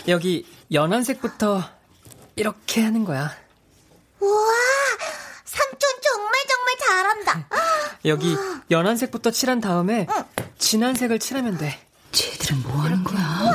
[0.07, 1.63] 여기 연한색부터
[2.35, 3.31] 이렇게 하는 거야.
[4.19, 4.47] 우와,
[5.45, 6.75] 삼촌 정말 정말
[7.25, 7.47] 잘한다.
[8.05, 8.35] 여기
[8.69, 10.07] 연한색부터 칠한 다음에
[10.57, 11.77] 진한 색을 칠하면 돼.
[12.11, 13.51] 쟤들은 뭐 하는 거야?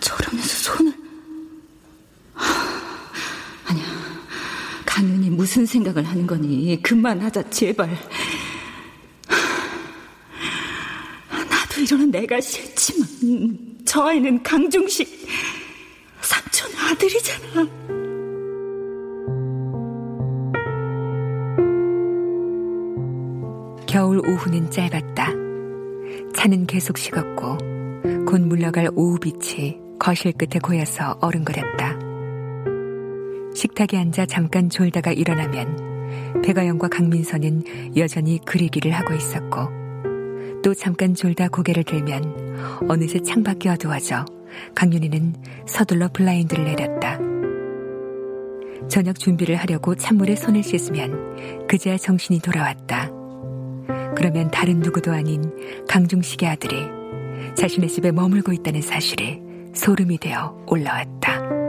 [0.00, 0.92] 저러면서 손을.
[3.66, 3.84] 아니야.
[4.86, 6.80] 강윤이 무슨 생각을 하는 거니?
[6.82, 7.96] 그만하자, 제발.
[11.90, 15.26] 이러는 내가 싫지만, 저 아이는 강중식,
[16.20, 17.66] 삼촌 아들이잖아.
[23.88, 25.32] 겨울 오후는 짧았다.
[26.36, 27.58] 차는 계속 식었고
[28.24, 31.98] 곧 물러갈 오후빛이 거실 끝에 고여서 어른거렸다.
[33.52, 39.79] 식탁에 앉아 잠깐 졸다가 일어나면 배가영과 강민서는 여전히 그리기를 하고 있었고
[40.62, 44.24] 또 잠깐 졸다 고개를 들면 어느새 창밖이 어두워져
[44.74, 45.34] 강윤희는
[45.66, 47.18] 서둘러 블라인드를 내렸다.
[48.88, 53.10] 저녁 준비를 하려고 찬물에 손을 씻으면 그제야 정신이 돌아왔다.
[54.16, 55.42] 그러면 다른 누구도 아닌
[55.88, 56.88] 강중식의 아들이
[57.54, 59.40] 자신의 집에 머물고 있다는 사실이
[59.74, 61.59] 소름이 되어 올라왔다.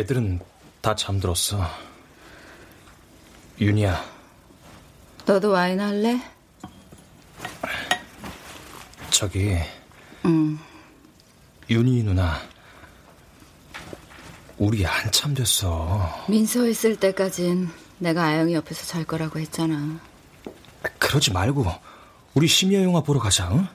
[0.00, 0.40] 애들은
[0.80, 1.60] 다 잠들었어.
[3.60, 4.02] 윤이야.
[5.26, 6.18] 너도 와인 할래?
[9.10, 9.58] 저기
[10.24, 10.58] 응.
[11.68, 12.40] 윤희 누나.
[14.56, 16.24] 우리 한참 됐어.
[16.28, 20.00] 민서 있을 때까진 내가 아영이 옆에서 잘 거라고 했잖아.
[20.98, 21.66] 그러지 말고
[22.32, 23.50] 우리 심야 영화 보러 가자.
[23.52, 23.66] 응?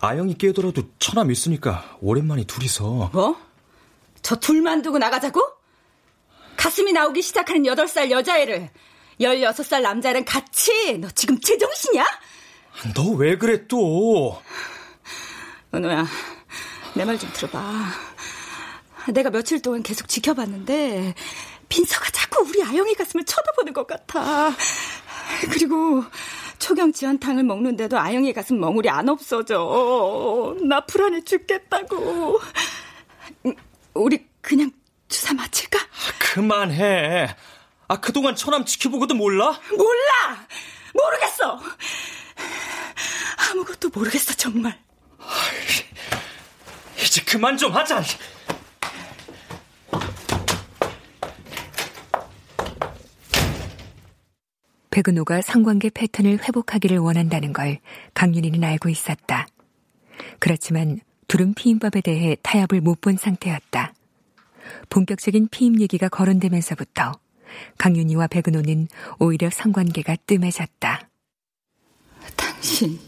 [0.00, 3.10] 아영이 깨더라도 천함 있으니까 오랜만에 둘이서.
[3.12, 3.36] 뭐?
[4.24, 5.40] 저 둘만 두고 나가자고?
[6.56, 8.70] 가슴이 나오기 시작하는 8살 여자애를
[9.20, 12.04] 16살 남자애랑 같이 너 지금 제정신이야?
[12.94, 14.40] 너 왜 그래 또?
[15.74, 16.06] 은호야
[16.94, 17.60] 내 말 좀 들어봐.
[19.12, 21.14] 내가 며칠 동안 계속 지켜봤는데
[21.68, 24.50] 빈서가 자꾸 우리 아영이 가슴을 쳐다보는 것 같아.
[25.52, 26.02] 그리고
[26.58, 30.56] 초경 지한탕을 먹는데도 아영이 가슴 멍울이 안 없어져.
[30.62, 32.40] 나 불안해 죽겠다고.
[33.94, 34.72] 우리 그냥
[35.08, 35.78] 주사 맞힐까?
[36.18, 37.34] 그만해.
[37.88, 39.58] 아, 그동안 처남 지켜보고도 몰라?
[39.70, 40.46] 몰라!
[40.92, 41.60] 모르겠어!
[43.50, 44.78] 아무것도 모르겠어, 정말.
[46.98, 48.02] 이제 그만 좀 하자.
[54.90, 57.80] 백은호가 성관계 패턴을 회복하기를 원한다는 걸
[58.14, 59.48] 강윤희는 알고 있었다.
[60.38, 61.00] 그렇지만
[61.34, 63.92] 둘은 피임법에 대해 타협을 못 본 상태였다.
[64.88, 67.10] 본격적인 피임 얘기가 거론되면서부터
[67.76, 68.86] 강윤희와 백은호는
[69.18, 71.10] 오히려 성관계가 뜸해졌다.
[72.36, 73.00] 당신,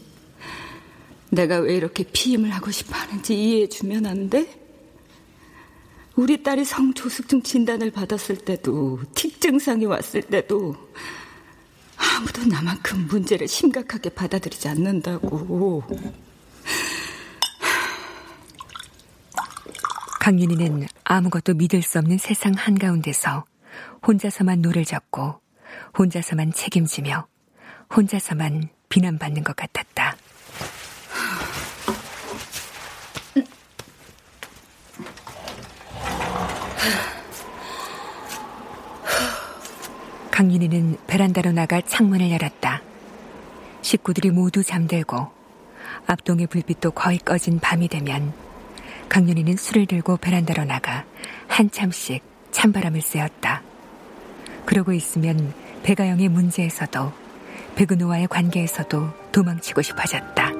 [1.29, 4.59] 내가 왜 이렇게 피임을 하고 싶어 하는지 이해해주면 안 돼?
[6.17, 10.75] 우리 딸이 성조숙증 진단을 받았을 때도, 틱 증상이 왔을 때도,
[11.95, 15.83] 아무도 나만큼 문제를 심각하게 받아들이지 않는다고.
[20.27, 23.45] 강윤희는 아무것도 믿을 수 없는 세상 한가운데서
[24.05, 25.39] 혼자서만 노를 젓고
[25.97, 27.25] 혼자서만 책임지며
[27.95, 30.17] 혼자서만 비난받는 것 같았다.
[40.31, 42.81] 강윤희는 베란다로 나가 창문을 열었다.
[43.81, 45.31] 식구들이 모두 잠들고
[46.05, 48.33] 앞동의 불빛도 거의 꺼진 밤이 되면
[49.09, 51.05] 강윤희는 술을 들고 베란다로 나가
[51.47, 53.61] 한참씩 찬바람을 쐬었다.
[54.65, 57.13] 그러고 있으면 배가영의 문제에서도
[57.75, 60.51] 백은호와의 관계에서도 도망치고 싶어졌다.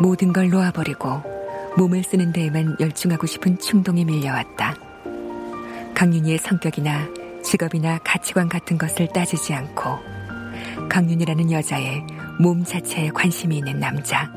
[0.00, 1.22] 모든 걸 놓아버리고
[1.76, 4.74] 몸을 쓰는 데에만 열중하고 싶은 충동이 밀려왔다.
[5.94, 7.08] 강윤희의 성격이나
[7.42, 9.98] 직업이나 가치관 같은 것을 따지지 않고
[10.88, 12.04] 강윤희라는 여자의
[12.40, 14.32] 몸 자체에 관심이 있는 남자.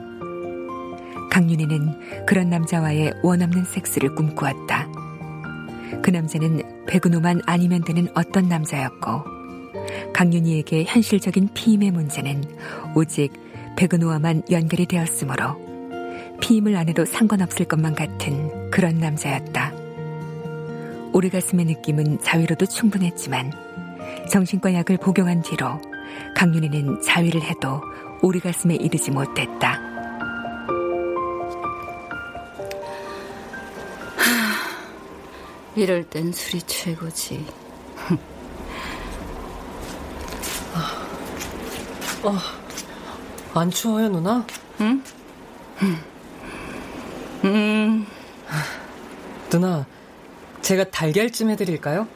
[1.32, 4.88] 강윤희는 그런 남자와의 원없는 섹스를 꿈꾸었다.
[6.02, 9.24] 그 남자는 백은호만 아니면 되는 어떤 남자였고,
[10.14, 12.44] 강윤희에게 현실적인 피임의 문제는
[12.96, 13.34] 오직
[13.76, 15.66] 백은호와만 연결이 되었으므로
[16.40, 19.74] 피임을 안 해도 상관없을 것만 같은 그런 남자였다.
[21.14, 23.52] 오래가슴의 느낌은 자위로도 충분했지만
[24.30, 25.80] 정신과 약을 복용한 뒤로
[26.36, 27.82] 강윤희는 자위를 해도
[28.22, 29.80] 오리가슴에 이르지 못했다.
[34.18, 37.46] 하, 이럴 땐 술이 최고지.
[42.24, 42.38] 어,
[43.54, 44.46] 안 추워요, 누나?
[44.82, 45.02] 응?
[47.44, 48.06] 음.
[49.52, 49.86] 누나,
[50.62, 52.08] 제가 달걀찜 해드릴까요?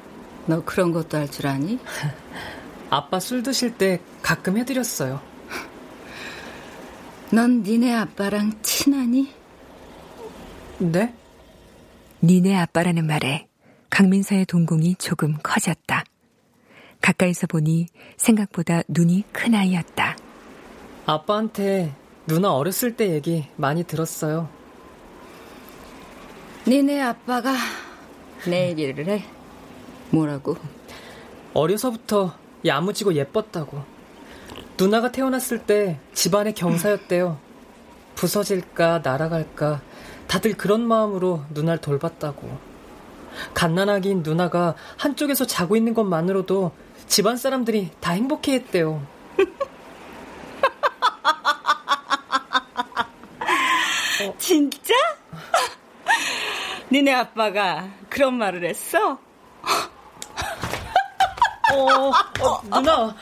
[0.47, 1.77] 너 그런 것도 할 줄 아니?
[2.89, 5.21] 아빠 술 드실 때 가끔 해드렸어요.
[7.31, 9.31] 넌 니네 아빠랑 친하니?
[10.79, 11.13] 네?
[12.23, 13.47] 니네 아빠라는 말에
[13.89, 16.03] 강민서의 동공이 조금 커졌다.
[17.01, 20.17] 가까이서 보니 생각보다 눈이 큰 아이였다.
[21.05, 21.93] 아빠한테
[22.27, 24.49] 누나 어렸을 때 얘기 많이 들었어요.
[26.67, 27.55] 니네 아빠가
[28.45, 29.23] 내 얘기를 해?
[30.11, 30.57] 뭐라고?
[31.53, 33.83] 어려서부터 야무지고 예뻤다고.
[34.77, 37.37] 누나가 태어났을 때 집안의 경사였대요.
[38.15, 39.81] 부서질까 날아갈까
[40.27, 42.57] 다들 그런 마음으로 누나를 돌봤다고.
[43.53, 46.71] 갓난아기인 누나가 한쪽에서 자고 있는 것만으로도
[47.07, 49.01] 집안 사람들이 다 행복해했대요.
[54.21, 54.35] 어.
[54.37, 54.93] 진짜?
[56.91, 59.19] 니네 아빠가 그런 말을 했어?
[61.71, 62.09] 어,
[62.41, 63.15] 어, 누나.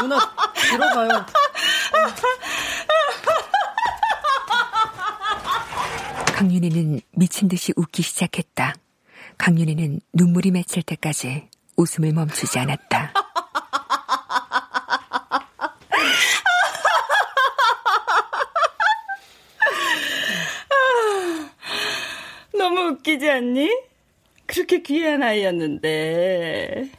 [0.00, 0.18] 누나,
[0.54, 1.26] 들어가요.
[6.34, 8.74] 강윤희는 미친 듯이 웃기 시작했다.
[9.38, 13.12] 강윤희는 눈물이 맺힐 때까지 웃음을 멈추지 않았다.
[22.56, 23.70] 너무 웃기지 않니?
[24.46, 26.90] 그렇게 귀한 아이였는데.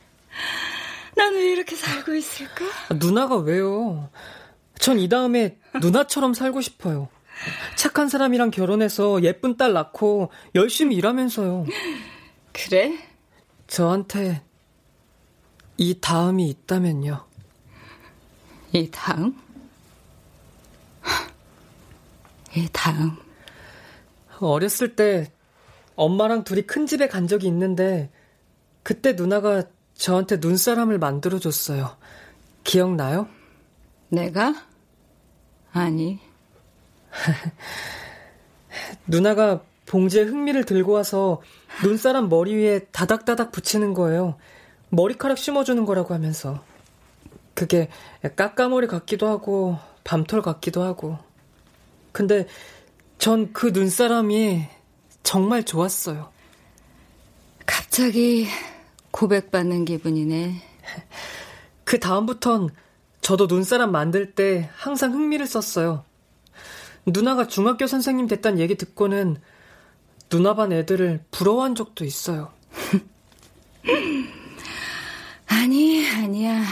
[1.22, 2.66] 나는 왜 이렇게 살고 있을까?
[2.90, 4.10] 아, 누나가 왜요?
[4.80, 7.10] 전 이 다음에 누나처럼 살고 싶어요.
[7.76, 11.66] 착한 사람이랑 결혼해서 예쁜 딸 낳고 열심히 일하면서요.
[12.52, 12.98] 그래?
[13.68, 14.42] 저한테
[15.78, 17.26] 이 다음이 있다면요.
[18.74, 19.36] 이 다음?
[22.56, 23.16] 이 다음.
[24.40, 25.32] 어렸을 때
[25.96, 28.12] 엄마랑 둘이 큰 집에 간 적이 있는데
[28.84, 29.64] 그때 누나가
[30.02, 31.96] 저한테 눈사람을 만들어줬어요.
[32.64, 33.28] 기억나요?
[34.10, 34.56] 내가?
[35.72, 36.20] 아니.
[39.06, 41.44] 누나가 봉지에 흑미를 들고 와서
[41.84, 44.38] 눈사람 머리 위에 다닥다닥 붙이는 거예요.
[44.90, 46.64] 머리카락 심어주는 거라고 하면서.
[47.54, 47.88] 그게
[48.36, 51.20] 까까머리 같기도 하고 밤톨 같기도 하고.
[52.12, 52.48] 근데
[53.20, 54.66] 전 그 눈사람이
[55.22, 56.32] 정말 좋았어요.
[57.68, 58.48] 갑자기
[59.12, 60.62] 고백받는 기분이네.
[61.84, 62.70] 그 다음부턴
[63.22, 66.04] 저도 눈사람 만들 때 항상 흥미를 썼어요.
[67.06, 69.38] 누나가 중학교 선생님 됐단 얘기 듣고는
[70.30, 72.52] 누나 반 애들을 부러워한 적도 있어요.
[75.48, 76.64] 아니, 아니야.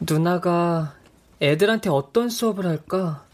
[0.00, 0.94] 누나가
[1.42, 3.24] 애들한테 어떤 수업을 할까?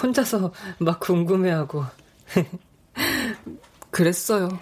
[0.00, 1.84] 혼자서 막 궁금해하고.
[3.90, 4.60] 그랬어요.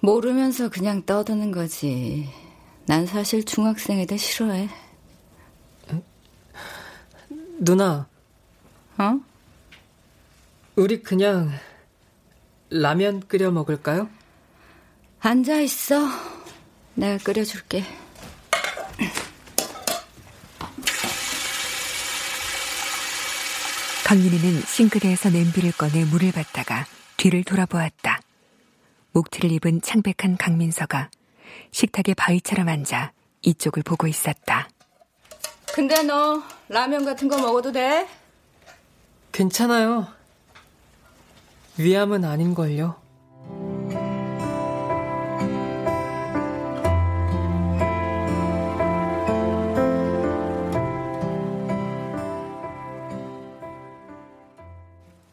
[0.00, 2.28] 모르면서 그냥 떠드는 거지.
[2.86, 4.68] 난 사실 중학생 애들 싫어해.
[7.58, 8.06] 누나.
[8.98, 9.20] 어?
[10.76, 11.50] 우리 그냥
[12.70, 14.08] 라면 끓여 먹을까요?
[15.20, 16.06] 앉아 있어.
[16.94, 17.84] 내가 끓여줄게.
[24.04, 26.86] 강민이는 싱크대에서 냄비를 꺼내 물을 받다가
[27.16, 28.20] 뒤를 돌아보았다.
[29.16, 31.08] 목티를 입은 창백한 강민서가
[31.70, 34.68] 식탁에 바위처럼 앉아 이쪽을 보고 있었다.
[35.72, 38.06] 근데 너 라면 같은 거 먹어도 돼?
[39.32, 40.06] 괜찮아요.
[41.78, 42.94] 위암은 아닌걸요.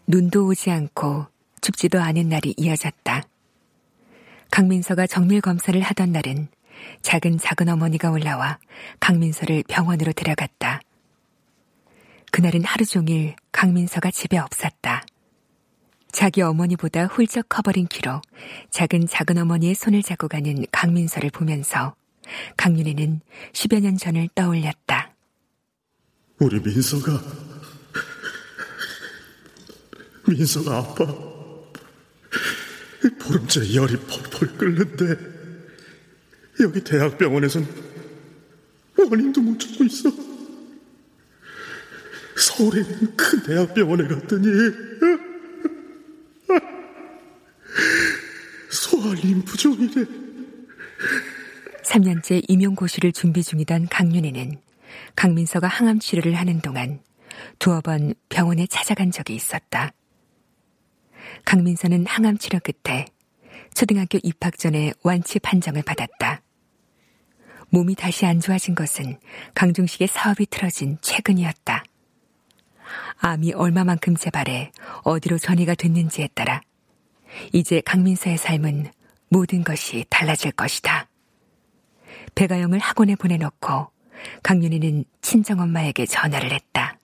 [0.07, 1.25] 눈도 오지 않고
[1.59, 3.32] 춥지도 않은 날이 이어졌다.
[4.53, 6.47] 강민서가 정밀 검사를 하던 날은
[7.01, 8.59] 작은 작은 어머니가 올라와
[8.99, 10.79] 강민서를 병원으로 데려갔다.
[12.31, 15.07] 그날은 하루 종일 강민서가 집에 없었다.
[16.11, 18.21] 자기 어머니보다 훌쩍 커버린 키로
[18.69, 21.95] 작은 작은 어머니의 손을 잡고 가는 강민서를 보면서
[22.55, 23.21] 강윤희는
[23.53, 25.15] 10여 년 전을 떠올렸다.
[26.37, 27.19] 우리 민서가
[30.27, 31.32] 민서가 아파.
[33.11, 35.17] 보름째 열이 펄펄 끓는데
[36.61, 37.65] 여기 대학병원에선
[38.97, 40.09] 원인도 못 찾고 있어.
[42.35, 44.47] 서울에 있는 큰 대학병원에 갔더니
[48.69, 50.05] 소아 림프종이래.
[51.83, 54.59] 3년째 임용고시를 준비 중이던 강윤희는
[55.15, 57.01] 강민서가 항암 치료를 하는 동안
[57.59, 59.91] 두어 번 병원에 찾아간 적이 있었다.
[61.45, 63.05] 강민서는 항암 치료 끝에
[63.73, 66.41] 초등학교 입학 전에 완치 판정을 받았다.
[67.69, 69.19] 몸이 다시 안 좋아진 것은
[69.55, 71.83] 강중식의 사업이 틀어진 최근이었다.
[73.17, 74.71] 암이 얼마만큼 재발해
[75.03, 76.61] 어디로 전이가 됐는지에 따라
[77.51, 78.91] 이제 강민서의 삶은
[79.29, 81.07] 모든 것이 달라질 것이다.
[82.35, 83.91] 배가영을 학원에 보내놓고
[84.43, 86.97] 강윤희는 친정엄마에게 전화를 했다.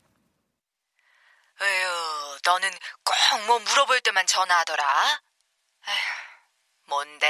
[1.62, 2.70] 에휴, 너는
[3.30, 4.84] 꼭 뭐 물어볼 때만 전화하더라.
[5.88, 7.28] 에휴, 뭔데?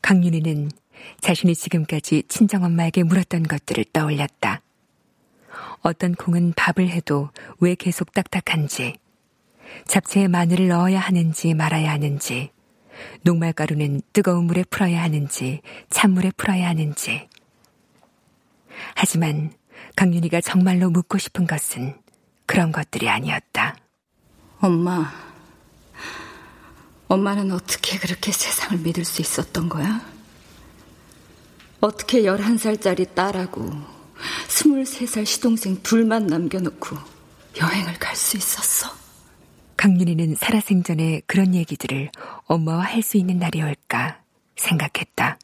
[0.00, 0.70] 강윤희는
[1.20, 4.62] 자신이 지금까지 친정엄마에게 물었던 것들을 떠올렸다.
[5.82, 8.96] 어떤 콩은 밥을 해도 왜 계속 딱딱한지,
[9.86, 12.50] 잡채에 마늘을 넣어야 하는지 말아야 하는지,
[13.22, 15.60] 녹말가루는 뜨거운 물에 풀어야 하는지
[15.90, 17.28] 찬물에 풀어야 하는지.
[18.94, 19.52] 하지만
[19.96, 22.00] 강윤희가 정말로 묻고 싶은 것은
[22.46, 23.76] 그런 것들이 아니었다.
[24.60, 25.10] 엄마,
[27.08, 30.00] 엄마는 어떻게 그렇게 세상을 믿을 수 있었던 거야?
[31.80, 33.70] 어떻게 11살짜리 딸하고
[34.48, 36.96] 23살 시동생 둘만 남겨놓고
[37.58, 38.90] 여행을 갈 수 있었어?
[39.78, 42.10] 강윤희는 살아생전에 그런 얘기들을
[42.44, 44.20] 엄마와 할 수 있는 날이 올까
[44.56, 45.38] 생각했다.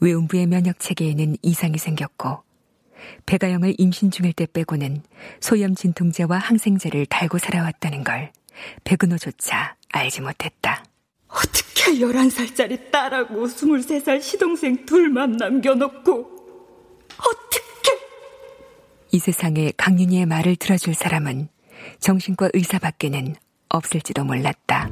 [0.00, 2.42] 외음부의 면역 체계에는 이상이 생겼고
[3.26, 5.02] 배가영을 임신 중일 때 빼고는
[5.40, 8.32] 소염 진통제와 항생제를 달고 살아왔다는 걸
[8.84, 10.84] 백은호조차 알지 못했다.
[11.28, 16.20] 어떻게 11살짜리 딸하고 23살 시동생 둘만 남겨놓고
[17.18, 17.62] 어떻게
[19.10, 21.48] 이 세상에 강윤희의 말을 들어줄 사람은
[22.00, 23.34] 정신과 의사밖에는
[23.68, 24.90] 없을지도 몰랐다.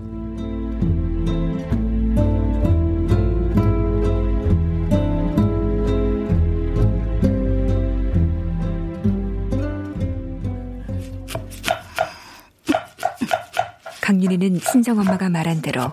[14.30, 15.92] 강윤희는 친정엄마가 말한 대로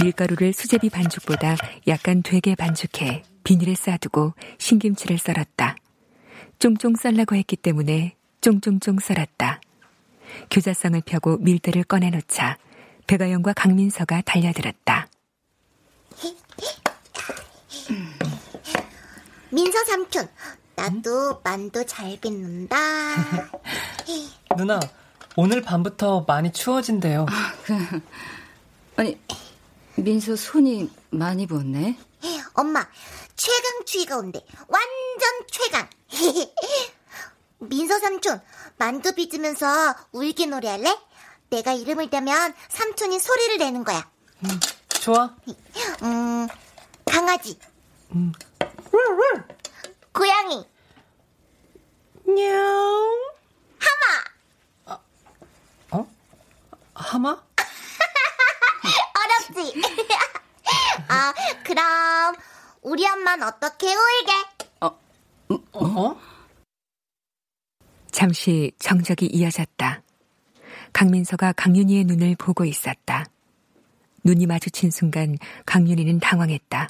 [0.00, 1.56] 밀가루를 수제비 반죽보다
[1.88, 5.74] 약간 되게 반죽해 비닐에 싸두고 신김치를 썰었다.
[6.60, 9.60] 쫑쫑 썰라고 했기 때문에 쫑쫑쫑 썰었다.
[10.50, 12.56] 교자성을 펴고 밀대를 꺼내놓자
[13.08, 15.08] 배가영과 강민서가 달려들었다.
[19.50, 20.28] 민서 삼촌,
[20.76, 22.76] 나도 만두 잘 빚는다.
[24.56, 24.78] 누나,
[25.36, 27.26] 오늘 밤부터 많이 추워진대요.
[27.28, 28.00] 아, 그,
[28.96, 29.18] 아니,
[29.96, 31.98] 민서 손이 많이 부었네.
[32.54, 32.86] 엄마,
[33.34, 34.44] 최강 추위가 온대.
[34.68, 35.88] 완전 최강.
[37.58, 38.40] 민서 삼촌,
[38.76, 40.98] 만두 빚으면서 울기 노래 할래?
[41.48, 44.10] 내가 이름을 대면 삼촌이 소리를 내는 거야.
[44.44, 45.34] 음, 좋아.
[46.02, 46.48] 음,
[47.06, 47.58] 강아지.
[48.14, 48.32] 음.
[50.12, 50.66] 고양이.
[52.26, 53.32] 냐옹.
[53.78, 54.31] 하마.
[56.94, 57.00] 어?
[57.00, 57.42] 하마?
[59.50, 59.80] 어렵지?
[61.08, 61.32] 아,
[61.64, 62.34] 그럼
[62.82, 64.32] 우리 엄마는 어떻게 울게?
[64.80, 64.98] 어?
[65.72, 66.20] 어?
[68.10, 70.02] 잠시 정적이 이어졌다.
[70.92, 73.24] 강민서가 강윤희의 눈을 보고 있었다.
[74.24, 76.88] 눈이 마주친 순간 강윤희는 당황했다.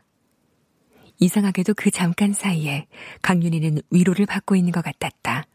[1.21, 2.87] 이상하게도 그 잠깐 사이에
[3.23, 5.47] 강윤희는 위로를 받고 있는 것 같았다.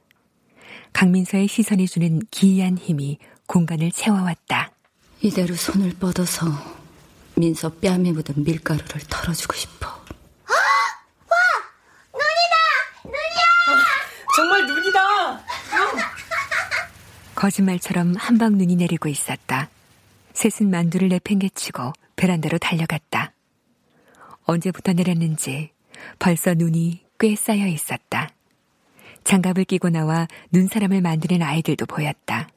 [0.93, 4.71] 강민서의 시선이 주는 기이한 힘이 공간을 채워왔다.
[5.21, 6.45] 이대로 손을 뻗어서
[7.35, 9.87] 민서 뺨에 묻은 밀가루를 털어주고 싶어.
[9.87, 10.55] 와!
[12.13, 12.55] 눈이다!
[13.05, 13.87] 눈이야!
[14.35, 14.99] 정말 눈이다!
[17.35, 19.69] 거짓말처럼 한방 눈이 내리고 있었다.
[20.33, 23.31] 셋은 만두를 내팽개치고 베란다로 달려갔다.
[24.43, 25.71] 언제부터 내렸는지
[26.19, 28.29] 벌써 눈이 꽤 쌓여 있었다.
[29.23, 32.47] 장갑을 끼고 나와 눈사람을 만드는 아이들도 보였다.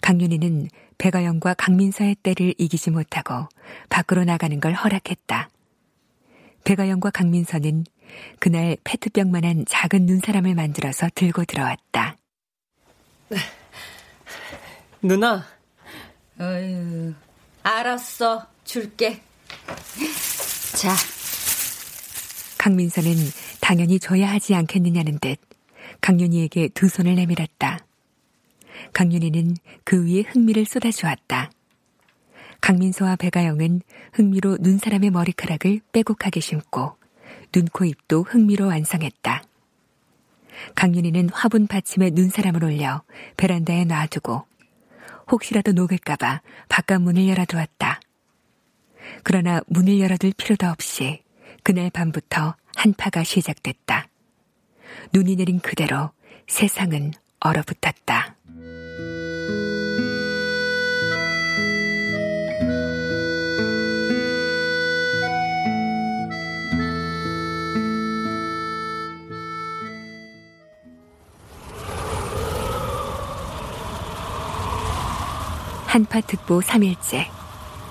[0.00, 0.68] 강윤희는
[0.98, 3.48] 백아영과 강민서의 때를 이기지 못하고
[3.88, 5.50] 밖으로 나가는 걸 허락했다.
[6.64, 7.84] 백아영과 강민서는
[8.38, 12.16] 그날 페트병만한 작은 눈사람을 만들어서 들고 들어왔다.
[15.02, 15.44] 누나.
[16.40, 17.14] 어휴,
[17.62, 18.46] 알았어.
[18.64, 19.20] 줄게.
[20.76, 20.94] 자.
[22.58, 23.14] 강민서는
[23.60, 25.38] 당연히 줘야 하지 않겠느냐는 듯
[26.00, 27.85] 강윤희에게 두 손을 내밀었다.
[28.92, 31.50] 강윤희는 그 위에 흥미를 쏟아주었다.
[32.60, 36.96] 강민서와 배가영은 흥미로 눈사람의 머리카락을 빼곡하게 심고
[37.52, 39.42] 눈, 코, 입도 흥미로 완성했다.
[40.74, 43.02] 강윤희는 화분 받침에 눈사람을 올려
[43.36, 44.46] 베란다에 놔두고
[45.30, 48.00] 혹시라도 녹을까봐 바깥 문을 열어두었다.
[49.22, 51.22] 그러나 문을 열어둘 필요도 없이
[51.62, 54.08] 그날 밤부터 한파가 시작됐다.
[55.12, 56.10] 눈이 내린 그대로
[56.46, 58.36] 세상은 얼어붙었다.
[75.96, 77.24] 한파특보 3일째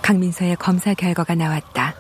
[0.04, 1.96] 강민서의 검사 결과가 나왔다.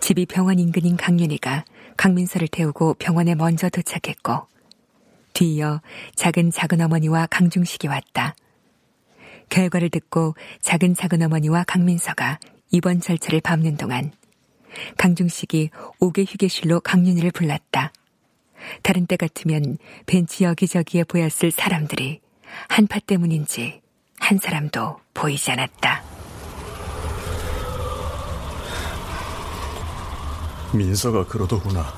[0.00, 1.64] 집이 병원 인근인 강윤희가
[1.96, 4.48] 강민서를 태우고 병원에 먼저 도착했고
[5.32, 5.80] 뒤이어
[6.16, 8.34] 작은 작은 어머니와 강중식이 왔다.
[9.48, 12.40] 결과를 듣고 작은 작은 어머니와 강민서가
[12.72, 14.10] 입원 절차를 밟는 동안
[14.98, 17.92] 강중식이 옥외 휴게실로 강윤희를 불렀다.
[18.82, 22.18] 다른 때 같으면 벤치 여기저기에 보였을 사람들이
[22.66, 23.85] 한파 때문인지
[24.20, 26.02] 한 사람도 보이지 않았다.
[30.72, 31.92] 민서가 그러더구나.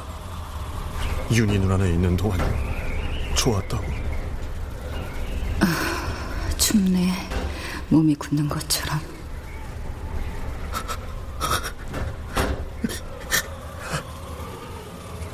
[1.32, 2.38] 윤희 누나네 있는 동안
[3.36, 3.84] 좋았다고.
[5.60, 7.12] 아, 춥네.
[7.88, 8.98] 몸이 굳는 것처럼.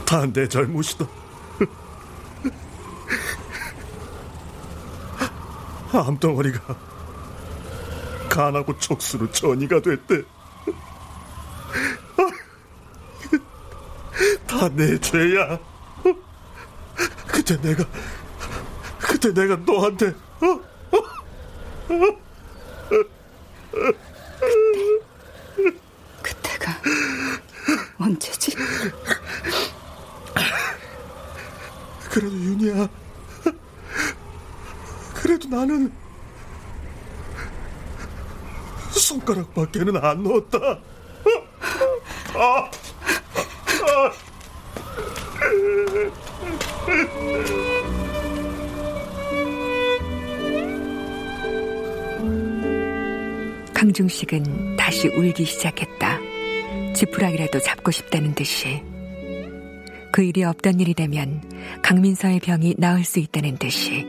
[0.06, 1.06] 다 내 잘못이다.
[6.00, 6.76] 암덩어리가
[8.28, 10.22] 간하고 척수로 전이가 됐대.
[14.46, 15.58] 다 내 죄야.
[17.26, 17.84] 그때 내가
[18.98, 20.08] 그때 내가 너한테
[20.40, 20.60] 어?
[21.88, 22.16] 그때,
[26.22, 26.72] 그때가
[27.98, 28.54] 언제지?
[32.10, 32.88] 그래도 윤이야.
[35.14, 35.92] 그래도 나는
[39.24, 40.78] 손가락밖에는 안 넣었다.
[53.72, 56.20] 강중식은 다시 울기 시작했다.
[56.94, 58.82] 지푸라기라도 잡고 싶다는 듯이.
[60.12, 61.42] 그 일이 없던 일이 되면
[61.82, 64.06] 강민서의 병이 나을 수 있다는 듯이.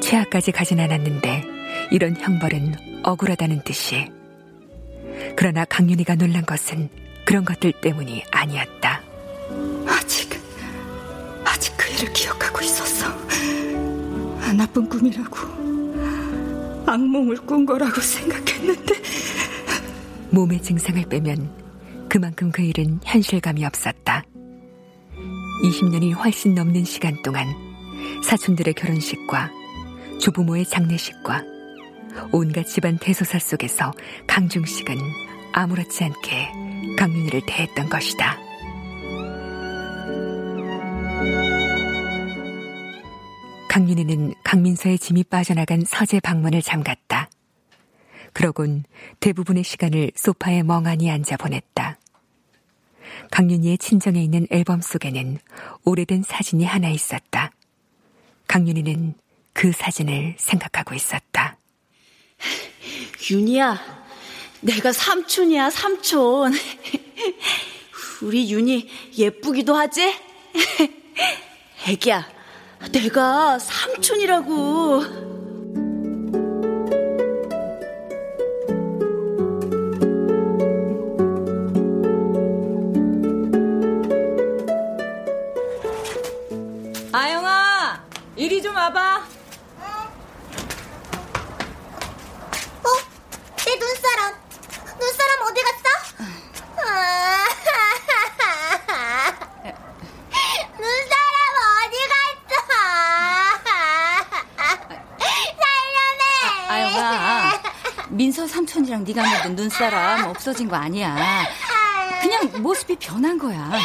[0.00, 1.44] 최악까지 가진 않았는데
[1.90, 4.10] 이런 형벌은 억울하다는 뜻이.
[5.36, 6.88] 그러나 강윤희가 놀란 것은
[7.24, 9.02] 그런 것들 때문이 아니었다.
[9.86, 10.30] 아직,
[11.44, 13.08] 아직 그 일을 기억하고 있었어.
[14.56, 15.36] 나쁜 꿈이라고,
[16.86, 18.94] 악몽을 꾼 거라고 생각했는데.
[20.30, 24.24] 몸의 증상을 빼면 그만큼 그 일은 현실감이 없었다.
[25.62, 27.46] 20년이 훨씬 넘는 시간 동안
[28.22, 29.50] 사촌들의 결혼식과
[30.20, 31.53] 조부모의 장례식과
[32.32, 33.92] 온갖 집안 대소사 속에서
[34.26, 34.96] 강중식은
[35.52, 36.52] 아무렇지 않게
[36.96, 38.38] 강윤희를 대했던 것이다.
[43.68, 47.28] 강윤희는 강민서의 짐이 빠져나간 서재 방문을 잠갔다.
[48.32, 48.84] 그러곤
[49.20, 51.98] 대부분의 시간을 소파에 멍하니 앉아 보냈다.
[53.30, 55.38] 강윤희의 친정에 있는 앨범 속에는
[55.84, 57.50] 오래된 사진이 하나 있었다.
[58.46, 59.14] 강윤희는
[59.52, 61.56] 그 사진을 생각하고 있었다.
[63.30, 64.04] 윤희야,
[64.60, 66.52] 내가 삼촌이야, 삼촌.
[68.22, 68.88] 우리 윤희
[69.18, 70.14] 예쁘기도 하지?
[71.88, 72.26] 애기야,
[72.92, 75.33] 내가 삼촌이라고.
[108.34, 111.44] 민서 삼촌이랑 네가 만든 눈사람 없어진 거 아니야.
[112.20, 113.68] 그냥 모습이 변한 거야.
[113.68, 113.78] 너무해.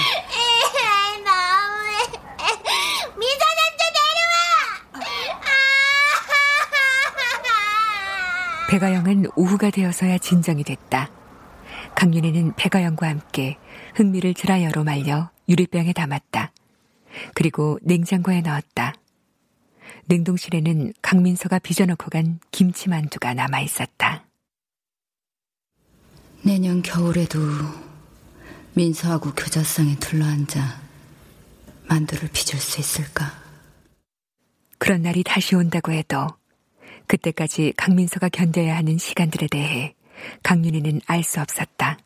[3.15, 5.05] 미선한테 내려와.
[8.71, 11.11] 배가영은 오후가 되어서야 진정이 됐다.
[11.93, 13.59] 강윤희는 배가영과 함께
[13.93, 16.51] 흑미를 드라이어로 말려 유리병에 담았다.
[17.35, 18.95] 그리고 냉장고에 넣었다.
[20.05, 24.23] 냉동실에는 강민서가 빚어놓고 간 김치만두가 남아 있었다.
[26.41, 27.39] 내년 겨울에도
[28.73, 30.81] 민서하고 교자상에 둘러앉아
[31.87, 33.33] 만두를 빚을 수 있을까?
[34.77, 36.27] 그런 날이 다시 온다고 해도
[37.07, 39.95] 그때까지 강민서가 견뎌야 하는 시간들에 대해
[40.43, 41.97] 강윤희는 알 수 없었다.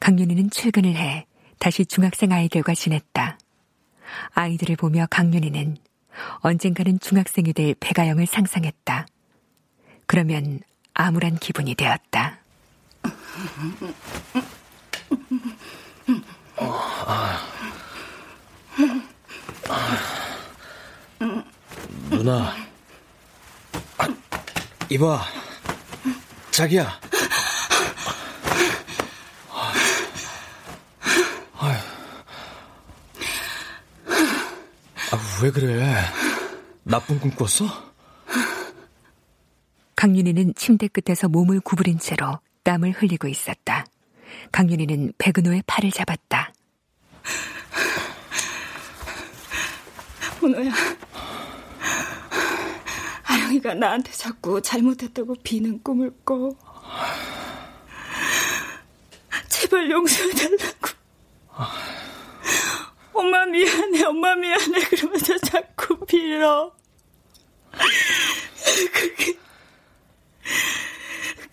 [0.00, 1.26] 강윤희는 출근을 해
[1.58, 3.38] 다시 중학생 아이들과 지냈다.
[4.30, 5.76] 아이들을 보며 강윤희는
[6.40, 9.06] 언젠가는 중학생이 될 배가영을 상상했다.
[10.06, 10.60] 그러면
[10.94, 12.40] 암울한 기분이 되었다.
[22.10, 22.54] 누나.
[23.98, 24.08] 아,
[24.88, 25.22] 이봐.
[26.50, 27.00] 자기야.
[35.10, 36.04] 아, 왜 그래?
[36.82, 37.66] 나쁜 꿈 꿨어?
[39.96, 42.38] 강윤희는 침대 끝에서 몸을 구부린 채로
[42.68, 43.86] 땀을 흘리고 있었다.
[44.52, 46.52] 강윤희는 백은호의 팔을 잡았다.
[50.42, 50.70] 문호야.
[53.24, 56.54] 아영이가 나한테 자꾸 잘못했다고 비는 꿈을 꿔.
[59.48, 60.88] 제발 용서해달라고.
[63.14, 64.80] 엄마 미안해, 엄마 미안해.
[64.90, 66.76] 그러면서 자꾸 빌어.
[68.92, 69.38] 그게.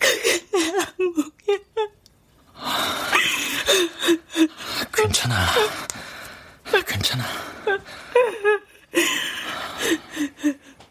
[4.96, 5.46] 괜찮아.
[6.86, 7.24] 괜찮아.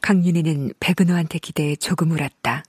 [0.02, 2.64] 강윤희는 백은호한테 기대해 조금 울었다.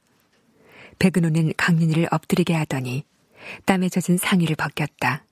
[0.98, 3.04] 백은호는 강윤희를 엎드리게 하더니
[3.66, 5.24] 땀에 젖은 상의를 벗겼다.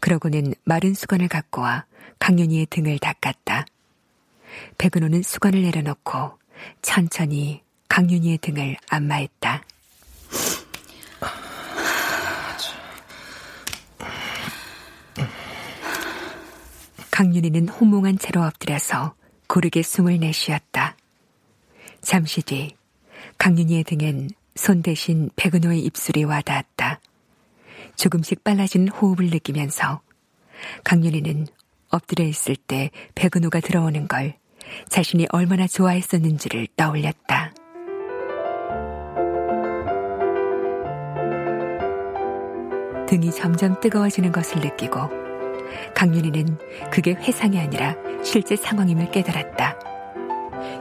[0.00, 1.86] 그러고는 마른 수건을 갖고 와
[2.18, 3.64] 강윤희의 등을 닦았다.
[4.78, 6.38] 백은호는 수건을 내려놓고
[6.82, 9.62] 천천히 강윤희의 등을 안마했다.
[17.14, 19.14] 강윤희는 호몽한 채로 엎드려서
[19.46, 20.96] 고르게 숨을 내쉬었다.
[22.00, 22.74] 잠시 뒤
[23.38, 26.98] 강윤희의 등엔 손 대신 백은호의 입술이 와닿았다.
[27.94, 30.00] 조금씩 빨라진 호흡을 느끼면서
[30.82, 31.46] 강윤희는
[31.90, 34.34] 엎드려 있을 때 백은호가 들어오는 걸
[34.88, 37.54] 자신이 얼마나 좋아했었는지를 떠올렸다.
[43.06, 45.23] 등이 점점 뜨거워지는 것을 느끼고
[45.94, 46.58] 강윤희는
[46.90, 49.76] 그게 회상이 아니라 실제 상황임을 깨달았다.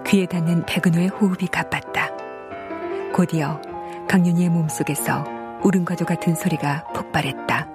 [0.08, 2.10] 귀에 닿는 백은호의 호흡이 가빴다.
[3.14, 3.62] 곧이어
[4.08, 5.24] 강윤희의 몸속에서
[5.64, 7.68] 울음과도 같은 소리가 폭발했다.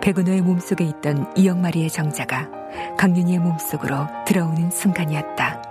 [0.00, 2.48] 백은호의 몸속에 있던 이영마리의 정자가
[2.96, 5.62] 강윤희의 몸속으로 들어오는 순간이었다.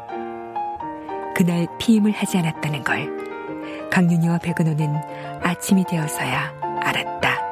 [1.35, 4.95] 그날 피임을 하지 않았다는 걸 강윤희와 백은호는
[5.41, 7.46] 아침이 되어서야 알았다.